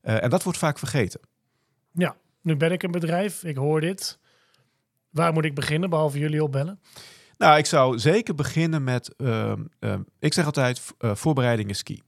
[0.03, 1.19] Uh, en dat wordt vaak vergeten.
[1.91, 4.19] Ja, nu ben ik een bedrijf, ik hoor dit.
[5.09, 6.79] Waar moet ik beginnen, behalve jullie opbellen?
[7.37, 12.01] Nou, ik zou zeker beginnen met, uh, uh, ik zeg altijd, uh, voorbereiding is key.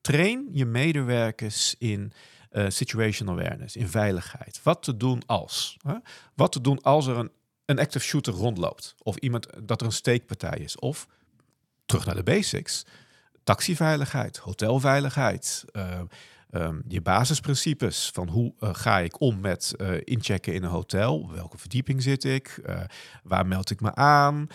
[0.00, 2.12] Train je medewerkers in
[2.52, 4.60] uh, situational awareness, in veiligheid.
[4.62, 5.76] Wat te doen als?
[5.86, 5.94] Hè?
[6.34, 7.30] Wat te doen als er een,
[7.64, 8.94] een active shooter rondloopt?
[9.02, 10.78] Of iemand, dat er een steekpartij is?
[10.78, 11.06] Of,
[11.86, 12.86] terug naar de basics,
[13.44, 15.64] taxiveiligheid, hotelveiligheid,
[16.50, 21.30] ehm, je basisprincipes van hoe eh, ga ik om met eh, inchecken in een hotel,
[21.32, 22.80] welke verdieping zit ik, eh,
[23.22, 24.48] waar meld ik me aan,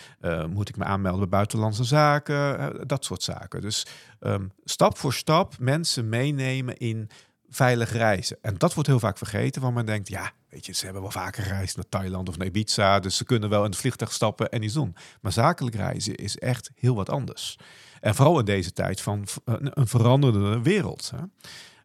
[0.50, 3.60] moet ik me aanmelden bij buitenlandse zaken, dat soort zaken.
[3.60, 3.86] Dus
[4.20, 7.10] ehm, stap voor stap mensen meenemen in
[7.48, 8.38] veilig reizen.
[8.42, 11.10] En dat wordt heel vaak vergeten, want men denkt, ja, weet je, ze hebben wel
[11.10, 14.50] vaker gereisd naar Thailand of naar Ibiza, dus ze kunnen wel in het vliegtuig stappen
[14.50, 14.96] en iets doen.
[15.20, 17.58] Maar zakelijk reizen is echt heel wat anders.
[18.00, 21.12] En vooral in deze tijd van een veranderende wereld.
[21.16, 21.22] Hè.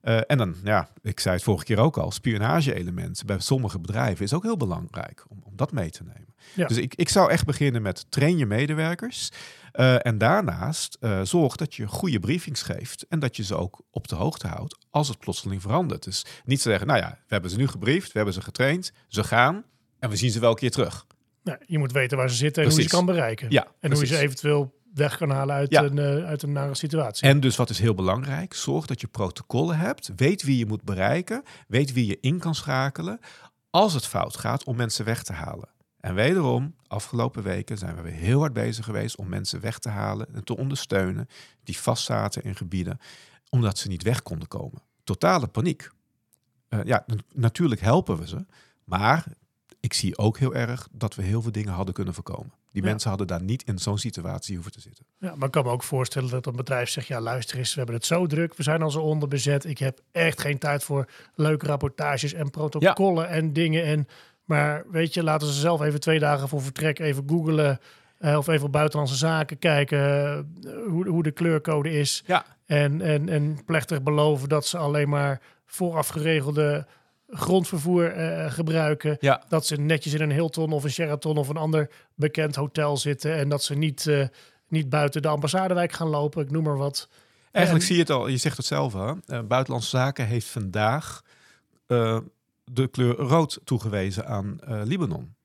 [0.08, 4.26] Eh, en dan, ja, ik zei het vorige keer ook al, spionage-elementen bij sommige bedrijven
[4.26, 6.36] is ook heel belangrijk om, om dat mee te nemen.
[6.54, 6.68] Ja.
[6.68, 9.32] Dus ik, ik zou echt beginnen met train je medewerkers.
[9.72, 13.82] eh, en daarnaast eh, zorg dat je goede briefings geeft en dat je ze ook
[13.92, 16.04] op de hoogte houdt als het plotseling verandert.
[16.04, 19.24] Dus niet zeggen, nou ja, we hebben ze nu gebriefd, we hebben ze getraind, ze
[19.24, 19.64] gaan
[20.00, 21.06] en we zien ze wel een keer terug.
[21.44, 23.52] Nou, je moet weten waar ze zitten en hoe je ze kan bereiken.
[23.52, 25.84] Ja, en hoe je ze eventueel weg kan halen uit, Ja.
[25.84, 27.28] een, eh, uit een nare situatie.
[27.28, 30.84] En dus wat is heel belangrijk, zorg dat je protocollen hebt, weet wie je moet
[30.84, 33.20] bereiken, weet wie je in kan schakelen
[33.70, 35.70] als het fout gaat om mensen weg te halen.
[36.00, 39.90] En wederom, afgelopen weken zijn we weer heel hard bezig geweest om mensen weg te
[39.90, 41.28] halen en te ondersteunen
[41.64, 43.00] die vastzaten in gebieden
[43.50, 44.82] omdat ze niet weg konden komen.
[45.04, 45.90] Totale paniek.
[46.70, 48.46] Eh, ja, natuurlijk helpen we ze,
[48.84, 49.26] maar
[49.80, 52.54] ik zie ook heel erg dat we heel veel dingen hadden kunnen voorkomen.
[52.78, 52.92] Die Ja.
[52.92, 55.06] mensen hadden daar niet in zo'n situatie hoeven te zitten.
[55.20, 57.78] Ja, maar ik kan me ook voorstellen dat een bedrijf zegt: Ja, luister eens, we
[57.78, 58.56] hebben het zo druk.
[58.56, 59.66] We zijn al zo onderbezet.
[59.66, 63.84] Ik heb echt geen tijd voor leuke rapportages en protocollen en dingen.
[63.84, 64.08] En,
[64.44, 67.80] maar weet je, laten ze zelf even twee dagen voor vertrek even googlen.
[68.18, 72.24] eh, of even op buitenlandse zaken kijken eh, hoe, hoe de kleurcode is.
[72.26, 76.86] Ja, En, en, en plechtig beloven dat ze alleen maar vooraf geregelde
[77.30, 79.18] grondvervoer eh, gebruiken.
[79.20, 79.44] ja.
[79.50, 83.36] Dat ze netjes in een Hilton of een Sheraton of een ander bekend hotel zitten.
[83.38, 84.28] En dat ze niet, eh,
[84.68, 86.44] niet buiten de ambassadewijk gaan lopen.
[86.44, 87.08] Ik noem maar wat.
[87.52, 89.14] Eigenlijk En- zie je het al, je zegt het zelf hè.
[89.26, 91.22] Eh, Buitenlandse Zaken heeft vandaag
[92.72, 95.36] de kleur rood toegewezen aan Libanon.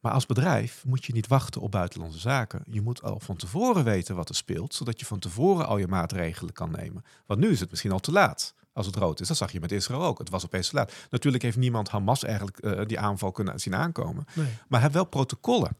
[0.00, 2.62] Maar als bedrijf moet je niet wachten op buitenlandse zaken.
[2.70, 5.86] Je moet al van tevoren weten wat er speelt, zodat je van tevoren al je
[5.88, 7.04] maatregelen kan nemen.
[7.26, 9.28] Want nu is het misschien al te laat als het rood is.
[9.28, 10.18] Dat zag je met Israël ook.
[10.18, 10.92] Het was opeens te laat.
[11.10, 14.24] Natuurlijk heeft niemand Hamas eigenlijk eh, die aanval kunnen zien aankomen.
[14.32, 14.46] Nee.
[14.68, 15.76] Maar heb wel protocollen.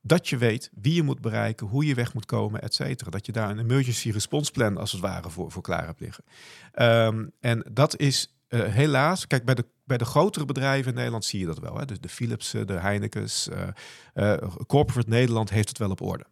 [0.00, 3.10] Dat je weet wie je moet bereiken, hoe je weg moet komen, et cetera.
[3.10, 6.24] Dat je daar een emergency response plan als het ware voor, voor klaar hebt liggen.
[6.72, 11.24] Ehm, en dat is eh, helaas, kijk, bij de, bij de grotere bedrijven in Nederland
[11.24, 11.78] zie je dat wel.
[11.78, 11.84] Hè?
[11.84, 16.24] Dus de Philipsen, de Heinekens, eh, eh, Corporate Nederland heeft het wel op orde.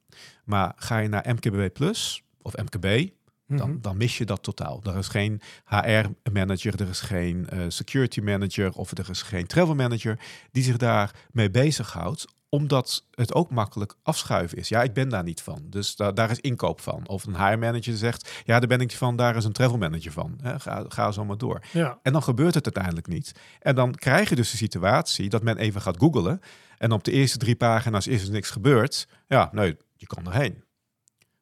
[0.45, 3.11] Maar ga je naar MKB Plus of MKB,
[3.57, 3.81] dan, Mhm.
[3.81, 4.81] dan mis je dat totaal.
[4.85, 9.75] Er is geen HR-manager, er is geen eh, security manager of er is geen travel
[9.75, 10.19] manager
[10.53, 14.69] die zich daarmee bezighoudt, omdat het ook makkelijk afschuiven is.
[14.69, 17.09] Ja, ik ben daar niet van, dus da- daar is inkoop van.
[17.09, 20.41] Of een HR-manager zegt, ja, daar ben ik van, daar is een travel manager van.
[20.59, 21.61] Ga, ga zo maar door.
[21.73, 23.33] Ja, En dan gebeurt het uiteindelijk niet.
[23.61, 26.41] En dan krijg je dus de situatie dat men even gaat googlen.
[26.79, 29.09] En op de eerste drie pagina's is er niks gebeurd.
[29.27, 30.65] Ja, nee, je kan erheen.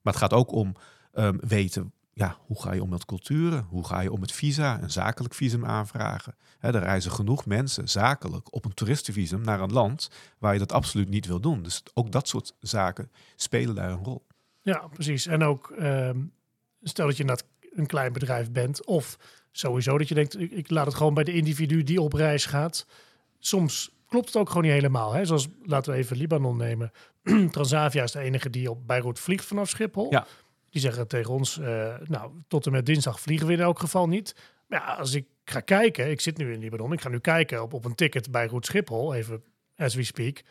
[0.03, 0.75] Maar het gaat ook om
[1.13, 3.67] ehm, weten, ja, hoe ga je om met culturen?
[3.69, 6.35] Hoe ga je om met visa, een zakelijk visum aanvragen?
[6.61, 11.09] Er reizen genoeg mensen zakelijk op een toeristenvisum naar een land waar je dat absoluut
[11.09, 11.63] niet wil doen.
[11.63, 14.27] Dus ook dat soort zaken spelen daar een rol.
[14.63, 15.27] ja, precies.
[15.27, 16.19] En ook ehm,
[16.83, 18.85] stel dat je net een klein bedrijf bent.
[18.87, 19.19] Of
[19.53, 22.47] sowieso dat je denkt, ik, ik laat het gewoon bij de individu die op reis
[22.47, 22.87] gaat.
[23.39, 25.13] Soms klopt het ook gewoon niet helemaal.
[25.13, 25.25] Hè?
[25.25, 26.93] Zoals, laten we even Libanon nemen.
[27.51, 30.11] Transavia is de enige die op Beirut vliegt vanaf Schiphol.
[30.11, 30.27] Ja.
[30.71, 34.09] Die zeggen tegen ons, eh, nou, tot en met dinsdag vliegen we in elk geval
[34.09, 34.35] niet.
[34.67, 37.63] Maar ja, als ik ga kijken, ik zit nu in Libanon, ik ga nu kijken
[37.63, 39.43] op, op een ticket bij Roet Schiphol, even
[39.77, 40.43] as we speak,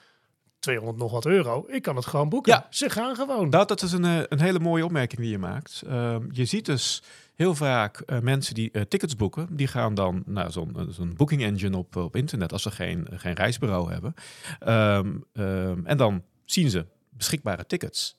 [0.59, 1.65] 200 nog wat euro.
[1.67, 2.53] Ik kan het gewoon boeken.
[2.53, 2.67] Ja.
[2.69, 3.49] Ze gaan gewoon.
[3.49, 5.81] Nou, dat is een, eh, een hele mooie opmerking die je maakt.
[5.87, 7.03] Ehm, je ziet dus
[7.35, 11.77] heel vaak eh, mensen die tickets boeken, die gaan dan naar zo'n zo'n booking engine
[11.77, 14.13] op, op internet als ze geen, geen reisbureau hebben.
[14.59, 18.18] Ehm, ehm, en dan zien ze beschikbare tickets.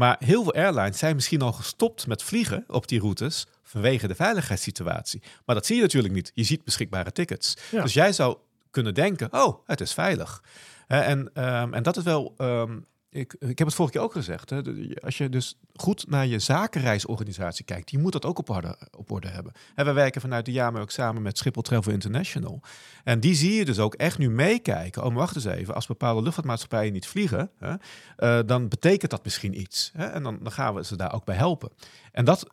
[0.00, 4.14] Maar heel veel airlines zijn misschien al gestopt met vliegen op die routes vanwege de
[4.14, 5.22] veiligheidssituatie.
[5.44, 6.30] Maar dat zie je natuurlijk niet.
[6.34, 7.56] Je ziet beschikbare tickets.
[7.70, 7.82] Ja.
[7.82, 8.36] Dus jij zou
[8.70, 10.42] kunnen denken, oh, het is veilig.
[10.86, 12.78] En, ehm, en dat is wel, ehm,
[13.10, 14.62] ik, ik heb het vorige keer ook gezegd, hè,
[15.02, 19.10] als je dus goed naar je zakenreisorganisatie kijkt, die moet dat ook op orde, op
[19.10, 19.52] orde hebben.
[19.74, 22.60] En wij werken vanuit de JAMA ook samen met Schiphol Travel International.
[23.04, 25.04] En die zie je dus ook echt nu meekijken.
[25.04, 27.74] Oh, wacht eens even, als bepaalde luchtvaartmaatschappijen niet vliegen, hè,
[28.16, 29.90] eh, dan betekent dat misschien iets.
[29.94, 31.70] Hè, en dan, dan gaan we ze daar ook bij helpen.
[32.12, 32.46] En dat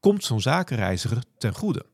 [0.00, 1.86] komt zo'n zakenreiziger ten goede.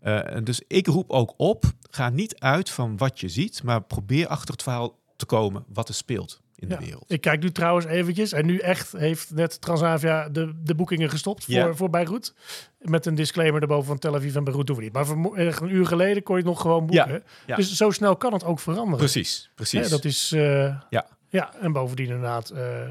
[0.00, 4.26] Eh, dus ik roep ook op, ga niet uit van wat je ziet, maar probeer
[4.26, 6.76] achter het verhaal te komen wat er speelt in Ja.
[6.76, 7.04] de wereld.
[7.06, 8.32] Ik kijk nu trouwens eventjes.
[8.32, 12.34] En nu echt heeft net Transavia de, de boekingen gestopt voor, voor Beirut.
[12.78, 14.92] Met een disclaimer erboven van Tel Aviv en Beirut doen we niet.
[14.92, 17.22] Maar voor, echt een uur geleden kon je het nog gewoon boeken.
[17.46, 17.56] ja.
[17.56, 18.98] Dus zo snel kan het ook veranderen.
[18.98, 19.88] Precies, precies.
[19.88, 20.32] Dat is...
[20.32, 21.06] eh, Ja.
[21.28, 22.50] Ja, en bovendien inderdaad...
[22.50, 22.88] eh,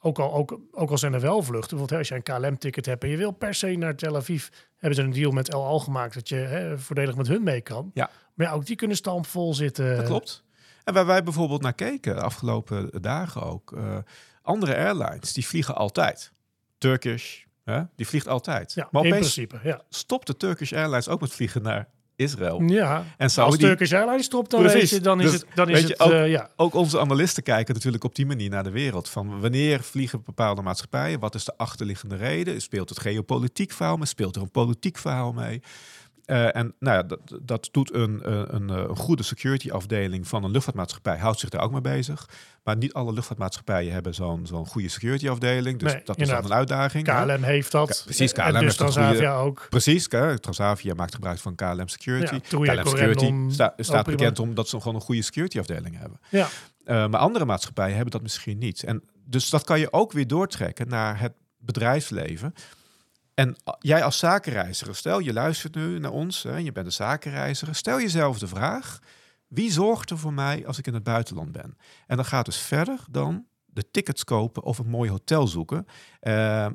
[0.00, 3.04] ook al, ook, ook al zijn er wel vluchten, bijvoorbeeld als je een KLM-ticket hebt
[3.04, 5.78] en je wil per se naar Tel Aviv, hebben ze een deal met El Al
[5.80, 7.90] gemaakt dat je hè, voordelig met hun mee kan.
[7.94, 8.10] Ja.
[8.34, 9.96] Maar ja, ook die kunnen stampvol zitten.
[9.96, 10.44] Dat klopt.
[10.88, 13.96] En waar wij bijvoorbeeld naar keken, de afgelopen dagen ook, eh,
[14.42, 16.32] andere airlines, die vliegen altijd.
[16.78, 18.72] Turkish, hè, die vliegt altijd.
[18.74, 19.80] Ja, maar in principe, ja.
[19.88, 22.62] stopt de Turkish Airlines ook met vliegen naar Israël.
[22.62, 24.80] Ja, En als Turkish Airlines stopt, dan, Precies.
[24.80, 26.50] weet je, dan is Dus het, dan is je, het ook- eh, ja.
[26.56, 29.08] Ook onze analisten kijken natuurlijk op die manier naar de wereld.
[29.08, 31.20] Van wanneer vliegen bepaalde maatschappijen?
[31.20, 32.60] Wat is de achterliggende reden?
[32.60, 34.06] Speelt het geopolitiek verhaal mee?
[34.06, 35.62] Speelt er een politiek verhaal mee?
[36.28, 40.44] Eh, en nou ja, dat, dat doet een, eh, een, een goede security afdeling van
[40.44, 42.28] een luchtvaartmaatschappij, houdt zich daar ook mee bezig.
[42.64, 45.78] Maar niet alle luchtvaartmaatschappijen hebben zo'n zo'n goede security afdeling.
[45.78, 47.06] Dus Nee, dat is dan een uitdaging.
[47.06, 47.24] hè?
[47.24, 48.02] KLM heeft dat.
[48.04, 49.66] Precies, En KLM dus heeft een Transavia goede- ook.
[49.68, 52.34] Precies, hè, Transavia maakt gebruik van KLM Security.
[52.34, 56.20] Ja, en KLM Security sta- staat bekend omdat ze gewoon een goede security afdeling hebben.
[56.30, 56.48] Ja,
[56.86, 58.82] Uh, maar andere maatschappijen hebben dat misschien niet.
[58.82, 62.54] En dus dat kan je ook weer doortrekken naar het bedrijfsleven.
[63.38, 67.74] En jij als zakenreiziger, stel je luistert nu naar ons, hè, je bent een zakenreiziger,
[67.74, 68.98] stel jezelf de vraag:
[69.46, 71.76] wie zorgt er voor mij als ik in het buitenland ben?
[72.06, 75.86] En dan gaat dus verder dan de tickets kopen of een mooi hotel zoeken.
[76.22, 76.66] Uh,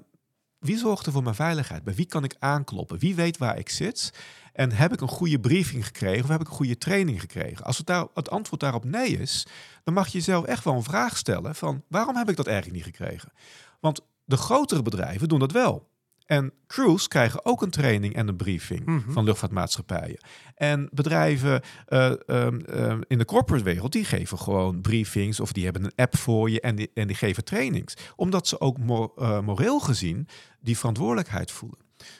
[0.59, 1.83] wie zorgt er voor mijn veiligheid?
[1.83, 2.99] Bij wie kan ik aankloppen?
[2.99, 4.13] Wie weet waar ik zit?
[4.53, 7.65] En heb ik een goede briefing gekregen of heb ik een goede training gekregen?
[7.65, 9.47] Als het, daar, het antwoord daarop nee is,
[9.83, 12.75] dan mag je jezelf echt wel een vraag stellen van waarom heb ik dat eigenlijk
[12.75, 13.31] niet gekregen?
[13.79, 15.91] Want de grotere bedrijven doen dat wel.
[16.33, 19.11] En crews krijgen ook een training en een briefing Mhm.
[19.11, 20.17] van luchtvaartmaatschappijen.
[20.55, 25.63] En bedrijven eh, ehm, ehm, in de corporate wereld, die geven gewoon briefings of die
[25.63, 27.93] hebben een app voor je en die, en die geven trainings.
[28.15, 30.27] Omdat ze ook mo- eh, moreel gezien
[30.59, 31.79] die verantwoordelijkheid voelen.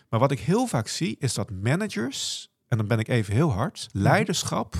[0.09, 3.51] Maar wat ik heel vaak zie, is dat managers, en dan ben ik even heel
[3.51, 4.75] hard, leiderschap,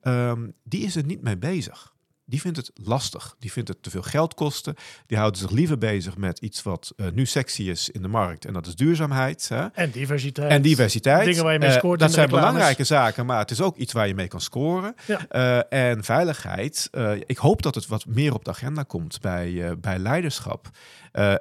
[0.00, 1.91] ehm, die is er niet mee bezig.
[2.32, 3.36] Die vindt het lastig.
[3.38, 4.74] Die vindt het te veel geld kosten.
[5.06, 8.44] Die houden zich liever bezig met iets wat eh, nu sexy is in de markt.
[8.44, 9.48] En dat is duurzaamheid.
[9.48, 9.66] Hè?
[9.66, 10.50] en diversiteit.
[10.50, 11.24] En diversiteit.
[11.24, 12.48] Dingen waar je mee Eh, scoort dat zijn reclames.
[12.50, 14.94] belangrijke zaken, maar het is ook iets waar je mee kan scoren.
[15.06, 15.26] Ja.
[15.28, 16.90] Eh, en veiligheid.
[17.26, 20.70] ik hoop dat het wat meer op de agenda komt bij, bij leiderschap.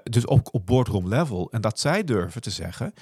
[0.03, 1.51] Dus ook op boardroom level.
[1.51, 2.93] En dat zij durven te zeggen: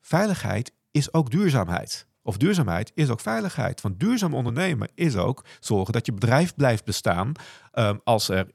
[0.00, 2.06] veiligheid is ook duurzaamheid.
[2.26, 3.80] Of duurzaamheid is ook veiligheid.
[3.80, 7.32] Want duurzaam ondernemen is ook zorgen dat je bedrijf blijft bestaan
[7.72, 8.46] ehm, als er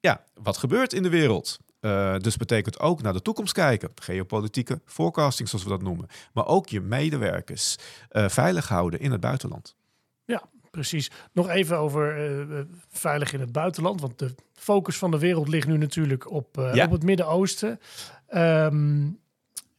[0.00, 1.58] ja, wat gebeurt in de wereld.
[1.80, 3.90] Eh, dus betekent ook naar de toekomst kijken.
[3.94, 6.06] Geopolitieke forecasting, zoals we dat noemen.
[6.32, 7.76] Maar ook je medewerkers
[8.08, 9.76] eh, veilig houden in het buitenland.
[10.70, 11.10] Precies.
[11.32, 14.00] Nog even over eh, veilig in het buitenland.
[14.00, 16.84] Want de focus van de wereld ligt nu natuurlijk op, Ja.
[16.84, 17.80] op het Midden-Oosten.
[18.26, 19.00] Ehm,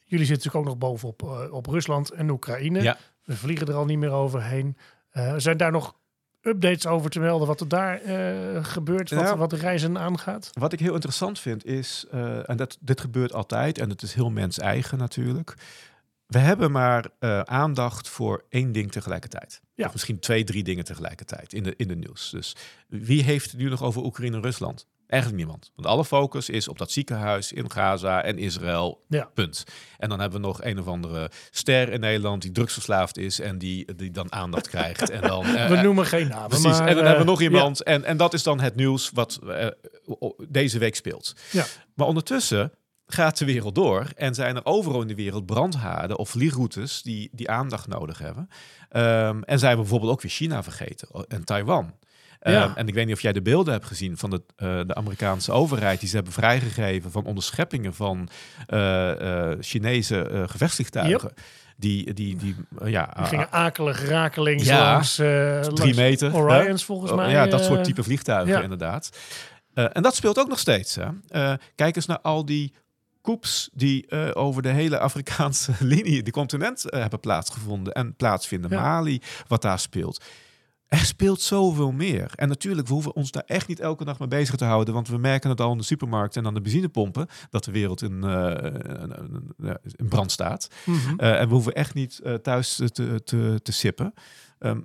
[0.05, 2.81] jullie zitten natuurlijk ook nog bovenop op Rusland en Oekraïne.
[2.81, 2.97] Ja.
[3.29, 4.77] We vliegen er al niet meer overheen.
[5.09, 5.95] Eh, zijn daar nog
[6.41, 9.37] updates over te melden wat er daar eh, gebeurt, wat, Ja.
[9.37, 10.49] wat de reizen aangaat?
[10.53, 14.13] Wat ik heel interessant vind is, eh, en dat, dit gebeurt altijd en het is
[14.13, 15.53] heel mens-eigen natuurlijk.
[16.25, 17.05] We hebben maar
[17.43, 19.61] aandacht voor één ding tegelijkertijd.
[19.73, 19.85] Ja.
[19.85, 22.29] Of misschien twee, drie dingen tegelijkertijd in de, in de nieuws.
[22.29, 22.55] Dus
[22.87, 24.87] wie heeft het nu nog over Oekraïne en Rusland?
[25.09, 25.71] Eigenlijk niemand.
[25.75, 29.05] Want alle focus is op dat ziekenhuis in Gaza en Israël.
[29.07, 29.29] Ja.
[29.33, 29.63] Punt.
[29.97, 33.57] En dan hebben we nog een of andere ster in Nederland die drugsverslaafd is en
[33.57, 35.09] die, die dan aandacht krijgt.
[35.09, 36.47] En dan, eh, We noemen geen namen.
[36.47, 37.45] Precies, maar, en dan eh, hebben we nog ja.
[37.45, 37.83] iemand.
[37.83, 39.67] En, en dat is dan het nieuws wat eh,
[40.47, 41.35] deze week speelt.
[41.51, 41.65] Ja.
[41.95, 42.71] Maar ondertussen
[43.05, 47.29] gaat de wereld door en zijn er overal in de wereld brandhaarden of vliegroutes die,
[47.31, 48.49] die aandacht nodig hebben.
[48.89, 51.93] Ehm, en zijn we bijvoorbeeld ook weer China vergeten en Taiwan.
[52.39, 52.71] Ehm, Ja.
[52.75, 55.51] en ik weet niet of jij de beelden hebt gezien van de, eh, de Amerikaanse
[55.51, 55.99] overheid.
[55.99, 58.29] Die ze hebben vrijgegeven van onderscheppingen van
[58.67, 61.33] eh, eh, Chinese gevechtsvliegtuigen.
[61.77, 64.91] Die, die, die, ja, Die gingen akelig rakelings Ja.
[64.91, 65.15] langs,
[65.73, 66.31] drie meter.
[66.31, 66.37] hè?
[66.37, 67.31] Orions volgens Oh, mij.
[67.31, 68.61] Ja, dat soort type vliegtuigen ja.
[68.61, 69.09] inderdaad.
[69.73, 70.95] En dat speelt ook nog steeds.
[70.95, 71.55] Hè?
[71.75, 72.73] Kijk eens naar al die
[73.21, 78.71] coups die over de hele Afrikaanse linie, de continent, hebben plaatsgevonden en plaatsvinden.
[78.71, 78.81] Ja.
[78.81, 80.23] Mali, wat daar speelt.
[80.89, 82.31] Er speelt zoveel meer.
[82.35, 84.93] En natuurlijk, we hoeven ons daar echt niet elke dag mee bezig te houden.
[84.93, 87.27] Want we merken het al in de supermarkt en aan de benzinepompen.
[87.49, 90.67] Dat de wereld in, eh, in- brand staat.
[91.17, 94.13] Eh, en we hoeven echt niet eh, thuis te, te, te, te sippen.
[94.59, 94.81] Ehm,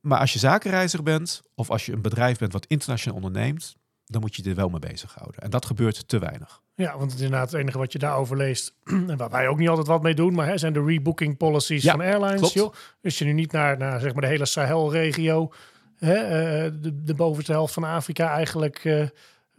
[0.00, 4.20] maar als je zakenreiziger bent, of als je een bedrijf bent wat internationaal onderneemt, dan
[4.20, 5.40] moet je er wel mee bezighouden.
[5.40, 6.62] En dat gebeurt te weinig.
[6.74, 8.74] Ja, want het is inderdaad het enige wat je daarover leest.
[9.08, 11.82] en waar wij ook niet altijd wat mee doen, maar hè, zijn de rebooking policies
[11.82, 12.38] Ja, van airlines.
[12.38, 12.52] klopt.
[12.54, 12.72] Joh.
[13.00, 15.52] Dus je nu niet naar, naar zeg maar de hele Sahel-regio
[15.98, 19.06] hè, eh, de, de bovenste helft van Afrika eigenlijk eh,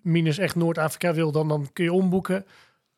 [0.01, 2.45] minus echt Noord-Afrika wil, dan, dan kun je omboeken.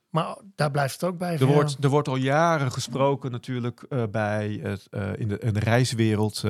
[0.10, 1.34] Maar daar blijft het ook bij.
[1.34, 1.54] Er ja.
[1.54, 6.44] wordt, er wordt al jaren gesproken natuurlijk eh, bij het, in, de, in de reiswereld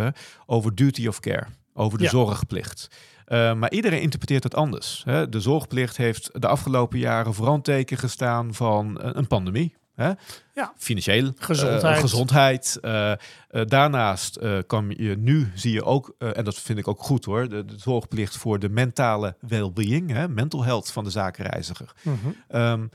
[0.45, 2.09] over duty of care, over de Ja.
[2.09, 2.87] zorgplicht.
[3.25, 5.01] Eh, maar iedereen interpreteert het anders.
[5.05, 5.29] Hè.
[5.29, 9.75] De zorgplicht heeft de afgelopen jaren vooral teken gestaan van een, een pandemie.
[9.95, 10.11] Hè?
[10.53, 10.73] Ja.
[10.77, 11.99] Financieel, eh, Gezondheid.
[11.99, 12.77] gezondheid.
[12.81, 13.11] Eh,
[13.49, 17.65] daarnaast kan je nu, zie je ook, en dat vind ik ook goed hoor, de,
[17.65, 21.91] de zorgplicht voor de mentale well-being, hè, mental health van de zakenreiziger.
[22.47, 22.87] Ehm,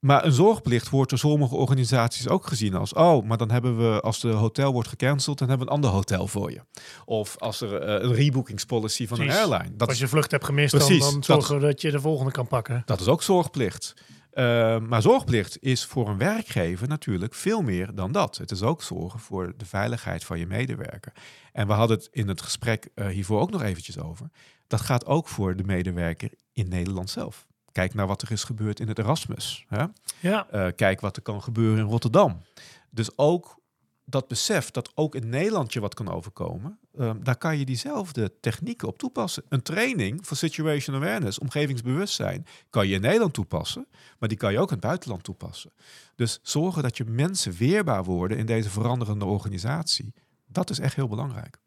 [0.00, 2.92] maar een zorgplicht wordt door sommige organisaties ook gezien als...
[2.92, 5.38] oh, maar dan hebben we, als de hotel wordt gecanceld...
[5.38, 6.60] dan hebben we een ander hotel voor je.
[7.04, 9.34] Of als er eh, een rebookingspolicy van Precies.
[9.42, 9.76] een airline.
[9.76, 12.00] Dat Als je vlucht hebt gemist, dan, Precies, dan dat- zorgen we dat je de
[12.00, 12.82] volgende kan pakken.
[12.84, 13.94] dat is ook zorgplicht.
[14.30, 18.36] Ehm, maar zorgplicht is voor een werkgever natuurlijk veel meer dan dat.
[18.36, 21.12] Het is ook zorgen voor de veiligheid van je medewerker.
[21.52, 24.30] En we hadden het in het gesprek eh, hiervoor ook nog eventjes over.
[24.66, 27.46] Dat gaat ook voor de medewerker in Nederland zelf.
[27.80, 29.64] Kijk naar wat er is gebeurd in het Erasmus.
[29.68, 29.84] Hè?
[30.20, 32.42] Ja, Eh, kijk wat er kan gebeuren in Rotterdam.
[32.90, 33.60] Dus ook
[34.04, 38.40] dat besef dat ook in Nederland je wat kan overkomen, eh, daar kan je diezelfde
[38.40, 39.42] technieken op toepassen.
[39.48, 43.86] Een training voor situation awareness, omgevingsbewustzijn, kan je in Nederland toepassen,
[44.18, 45.72] maar die kan je ook in het buitenland toepassen.
[46.14, 50.14] Dus zorgen dat je mensen weerbaar worden in deze veranderende organisatie,
[50.46, 51.59] dat is echt heel belangrijk.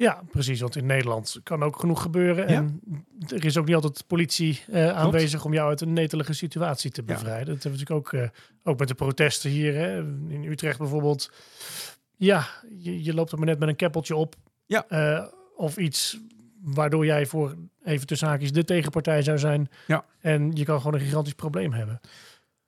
[0.00, 0.60] Ja, precies.
[0.60, 2.48] Want in Nederland kan ook genoeg gebeuren.
[2.48, 2.54] Ja.
[2.54, 2.80] En
[3.28, 7.02] er is ook niet altijd politie eh, aanwezig om jou uit een netelige situatie te
[7.06, 7.14] Ja.
[7.14, 7.54] bevrijden.
[7.54, 9.74] Dat hebben we natuurlijk ook, eh, ook met de protesten hier.
[9.74, 9.98] Hè.
[10.28, 11.30] In Utrecht bijvoorbeeld.
[12.16, 12.46] Ja,
[12.78, 14.34] je, je loopt er maar net met een keppeltje op.
[14.66, 14.84] Ja.
[14.88, 15.24] Eh,
[15.56, 16.18] of iets
[16.62, 19.68] waardoor jij voor, even tussen haakjes, de tegenpartij zou zijn.
[19.86, 20.04] Ja.
[20.20, 22.00] En je kan gewoon een gigantisch probleem hebben.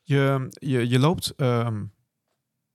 [0.03, 1.33] Je, je, je loopt.
[1.37, 1.83] ehm,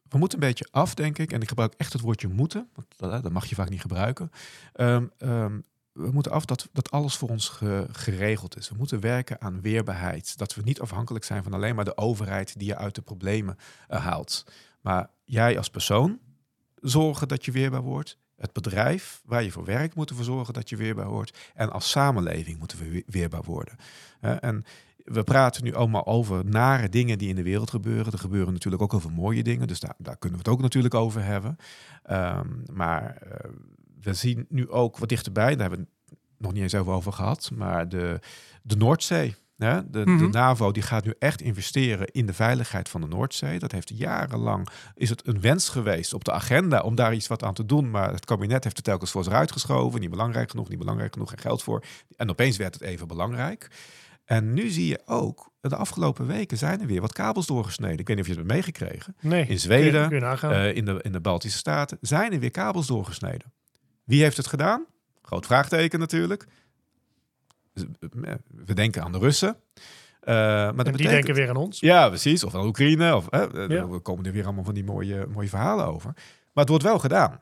[0.10, 1.32] we moeten een beetje af, denk ik.
[1.32, 2.70] En ik gebruik echt het woordje moeten.
[2.74, 4.32] Want dat, mag je vaak niet gebruiken.
[4.74, 5.60] Ehm, ehm,
[5.92, 8.70] we moeten af dat, dat alles voor ons ge- geregeld is.
[8.70, 10.38] We moeten werken aan weerbaarheid.
[10.38, 13.58] Dat we niet afhankelijk zijn van alleen maar de overheid die je uit de problemen
[13.88, 14.46] eh, haalt.
[14.82, 16.20] Maar jij als persoon
[16.76, 18.18] zorgen dat je weerbaar wordt.
[18.36, 21.38] Het bedrijf waar je voor werkt moet ervoor zorgen dat je weerbaar wordt.
[21.54, 23.76] En als samenleving moeten we we- weerbaar worden.
[24.20, 24.66] En
[25.12, 28.12] we praten nu allemaal over nare dingen die in de wereld gebeuren.
[28.12, 30.94] Er gebeuren natuurlijk ook over mooie dingen, dus daar, daar kunnen we het ook natuurlijk
[30.94, 31.56] over hebben.
[32.04, 33.50] Ehm, maar eh,
[34.02, 37.14] we zien nu ook wat dichterbij, daar hebben we het nog niet eens over, over
[37.14, 38.20] gehad, maar de,
[38.62, 39.36] de Noordzee.
[39.58, 39.90] Hè?
[39.90, 40.30] De, de Mhm.
[40.30, 43.60] NAVO die gaat nu echt investeren in de veiligheid van de Noordzee.
[43.60, 47.44] Dat heeft jarenlang is het een wens geweest op de agenda om daar iets wat
[47.44, 47.90] aan te doen.
[47.90, 50.00] Maar het kabinet heeft het telkens voor zich uitgeschoven.
[50.00, 51.84] Niet belangrijk genoeg, niet belangrijk genoeg, geen geld voor.
[52.16, 53.68] En opeens werd het even belangrijk.
[54.28, 57.98] En nu zie je ook, de afgelopen weken zijn er weer wat kabels doorgesneden.
[58.00, 59.16] Ik weet niet of je het hebt meegekregen.
[59.22, 60.52] Nee, In Zweden, kun je, kun je nagaan.
[60.52, 63.54] Eh, in, de, in de Baltische Staten zijn er weer kabels doorgesneden.
[64.04, 64.86] Wie heeft het gedaan?
[65.22, 66.46] Groot vraagteken natuurlijk.
[68.66, 69.56] We denken aan de Russen.
[70.20, 71.80] Eh, maar dat en die betekent- denken weer aan ons.
[71.80, 72.44] ja, precies.
[72.44, 73.16] Of aan Oekraïne.
[73.16, 73.88] Of, eh, Ja.
[73.88, 76.12] Er komen er weer allemaal van die mooie, mooie verhalen over.
[76.16, 77.42] Maar het wordt wel gedaan.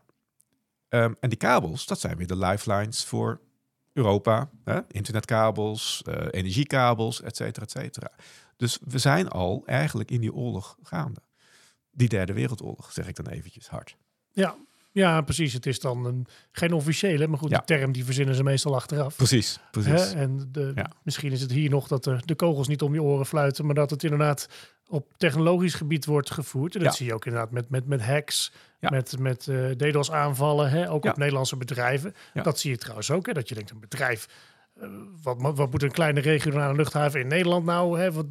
[0.89, 3.39] Ehm, en die kabels, dat zijn weer de lifelines voor
[3.95, 4.49] Europa.
[4.63, 4.79] Hè?
[4.87, 8.11] Internetkabels, eh, energiekabels, et cetera, et cetera.
[8.57, 11.21] Dus we zijn al eigenlijk in die oorlog gaande.
[11.91, 13.97] Die derde wereldoorlog, zeg ik dan eventjes hard.
[14.31, 14.55] Ja,
[15.03, 15.53] ja precies.
[15.53, 17.57] Het is dan een, geen officiële, maar goed, Ja.
[17.57, 19.15] de term die verzinnen ze meestal achteraf.
[19.15, 19.91] Precies, precies.
[20.13, 20.19] Hè?
[20.19, 20.91] En de, Ja.
[21.03, 23.75] misschien is het hier nog dat de, de kogels niet om je oren fluiten, maar
[23.75, 24.47] dat het inderdaad
[24.87, 26.75] op technologisch gebied wordt gevoerd.
[26.75, 26.95] En dat Ja.
[26.97, 30.91] zie je ook inderdaad met, met, met hacks, met, met eh DDoS aanvallen, hè?
[30.91, 32.15] ook op Nederlandse bedrijven.
[32.43, 33.33] Dat zie je trouwens ook, hè?
[33.33, 34.27] dat je denkt een bedrijf,
[34.79, 34.87] eh,
[35.21, 38.11] wat, wat moet een kleine regionale luchthaven in Nederland nou, hè?
[38.11, 38.25] Wat,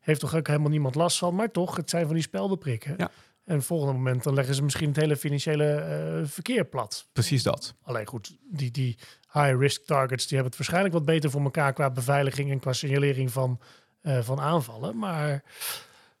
[0.00, 2.94] heeft toch ook helemaal niemand last van, maar toch, het zijn van die speldenprikken.
[2.98, 3.10] Ja.
[3.44, 7.06] En volgende moment dan leggen ze misschien het hele financiële eh, verkeer plat.
[7.12, 7.74] Precies dat.
[7.82, 8.98] Alleen goed, die, die
[9.32, 13.32] high-risk targets die hebben het waarschijnlijk wat beter voor elkaar qua beveiliging en qua signalering
[13.32, 13.60] van,
[14.00, 14.98] eh, van aanvallen.
[14.98, 15.42] Maar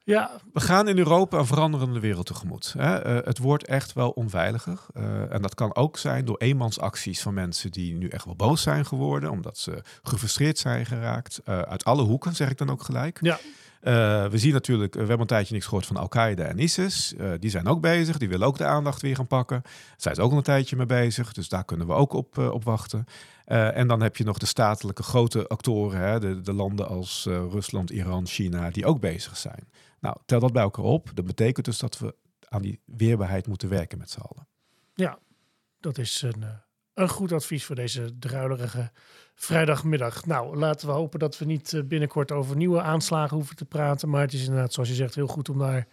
[0.02, 2.74] ja, We gaan in Europa een veranderende wereld tegemoet.
[2.78, 2.98] Hè?
[2.98, 4.80] Eh, het wordt echt wel onveiliger.
[5.30, 8.86] En dat kan ook zijn door eenmansacties van mensen die nu echt wel boos zijn
[8.86, 11.40] geworden, omdat ze gefrustreerd zijn geraakt.
[11.44, 13.18] Uit alle hoeken, zeg ik dan ook gelijk.
[13.20, 13.38] ja,
[14.30, 17.14] we zien natuurlijk, eh, we hebben een tijdje niks gehoord van Al-Qaeda en ISIS.
[17.14, 19.60] Eh, die zijn ook bezig, die willen ook de aandacht weer gaan pakken.
[19.62, 22.50] Daar zijn ook al een tijdje mee bezig, dus daar kunnen we ook op, eh,
[22.50, 23.06] op wachten.
[23.44, 27.26] Eh, en dan heb je nog de statelijke grote actoren, hè, de, de landen als
[27.26, 29.68] eh, Rusland, Iran, China, die ook bezig zijn.
[30.00, 31.10] Nou, tel dat bij elkaar op.
[31.14, 32.14] Dat betekent dus dat we
[32.48, 34.46] aan die weerbaarheid moeten werken met z'n allen.
[34.94, 35.18] ja,
[35.80, 36.48] dat is een, eh,
[36.94, 38.90] een goed advies voor deze druilerige
[39.34, 40.26] vrijdagmiddag.
[40.26, 44.08] Nou, laten we hopen dat we niet eh, binnenkort over nieuwe aanslagen hoeven te praten.
[44.08, 45.86] Maar het is inderdaad, zoals je zegt, heel goed om daar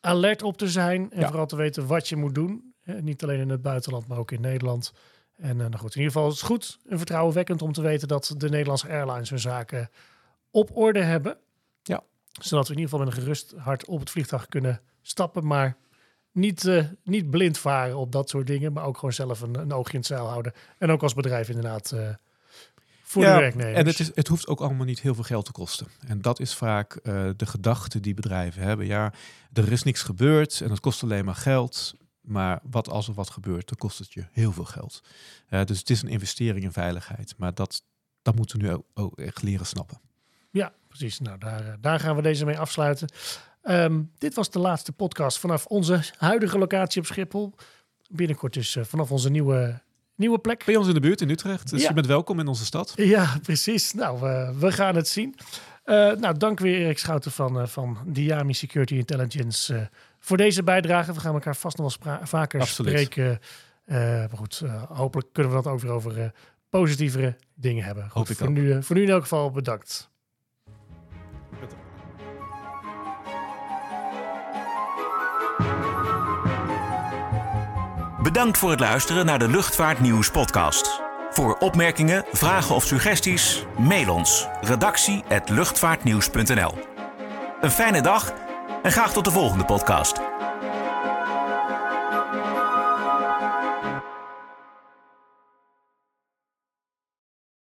[0.00, 1.10] alert op te zijn.
[1.12, 1.26] En Ja.
[1.26, 2.74] vooral te weten wat je moet doen.
[2.84, 4.92] Eh, niet alleen in het buitenland, maar ook in Nederland.
[5.36, 8.34] En nou goed, in ieder geval is het goed en vertrouwenwekkend om te weten dat
[8.36, 9.90] de Nederlandse airlines hun zaken
[10.50, 11.36] op orde hebben.
[11.82, 12.02] Ja.
[12.40, 15.76] Zodat we in ieder geval met een gerust hart op het vliegtuig kunnen stappen, maar
[16.32, 19.72] niet, uh, niet blind varen op dat soort dingen, maar ook gewoon zelf een, een
[19.72, 20.52] oogje in het zeil houden.
[20.78, 22.08] En ook als bedrijf inderdaad uh,
[23.02, 23.78] voor ja, de werknemers.
[23.78, 25.86] En het, is, het hoeft ook allemaal niet heel veel geld te kosten.
[26.06, 28.86] En dat is vaak uh, de gedachte die bedrijven hebben.
[28.86, 29.12] Ja,
[29.52, 31.94] er is niks gebeurd en het kost alleen maar geld.
[32.20, 35.02] Maar wat als er wat gebeurt, dan kost het je heel veel geld.
[35.48, 37.34] dus het is een investering in veiligheid.
[37.36, 37.82] Maar dat,
[38.22, 40.00] dat moeten we nu ook, ook echt leren snappen.
[40.50, 41.20] Ja, precies.
[41.20, 43.08] Nou, daar, daar gaan we deze mee afsluiten.
[43.64, 47.54] Um, dit was de laatste podcast vanaf onze huidige locatie op Schiphol.
[48.08, 49.80] Binnenkort dus uh, vanaf onze nieuwe,
[50.14, 50.64] nieuwe plek.
[50.64, 51.70] Bij ons in de buurt in Utrecht.
[51.70, 51.88] Dus ja.
[51.88, 52.92] je bent welkom in onze stad.
[52.96, 53.92] Ja, precies.
[53.92, 55.34] Nou, uh, we gaan het zien.
[55.84, 61.12] Uh, nou, dank weer Erik Schouten van, van Diami Security Intelligence voor deze bijdrage.
[61.12, 62.98] We gaan elkaar vast nog wel vaker Absoluut.
[63.00, 63.40] spreken.
[63.86, 66.32] maar goed, hopelijk kunnen we dat ook weer over
[66.68, 68.02] positievere dingen hebben.
[68.02, 68.52] Goed, Hoop ik voor, ook.
[68.52, 70.10] nu, voor nu in elk geval bedankt.
[78.22, 81.00] Bedankt voor het luisteren naar de Luchtvaartnieuws podcast.
[81.30, 86.78] Voor opmerkingen, vragen of suggesties, mail ons redactie@luchtvaartnieuws.nl.
[87.60, 88.32] Een fijne dag
[88.82, 90.20] en graag tot de volgende podcast.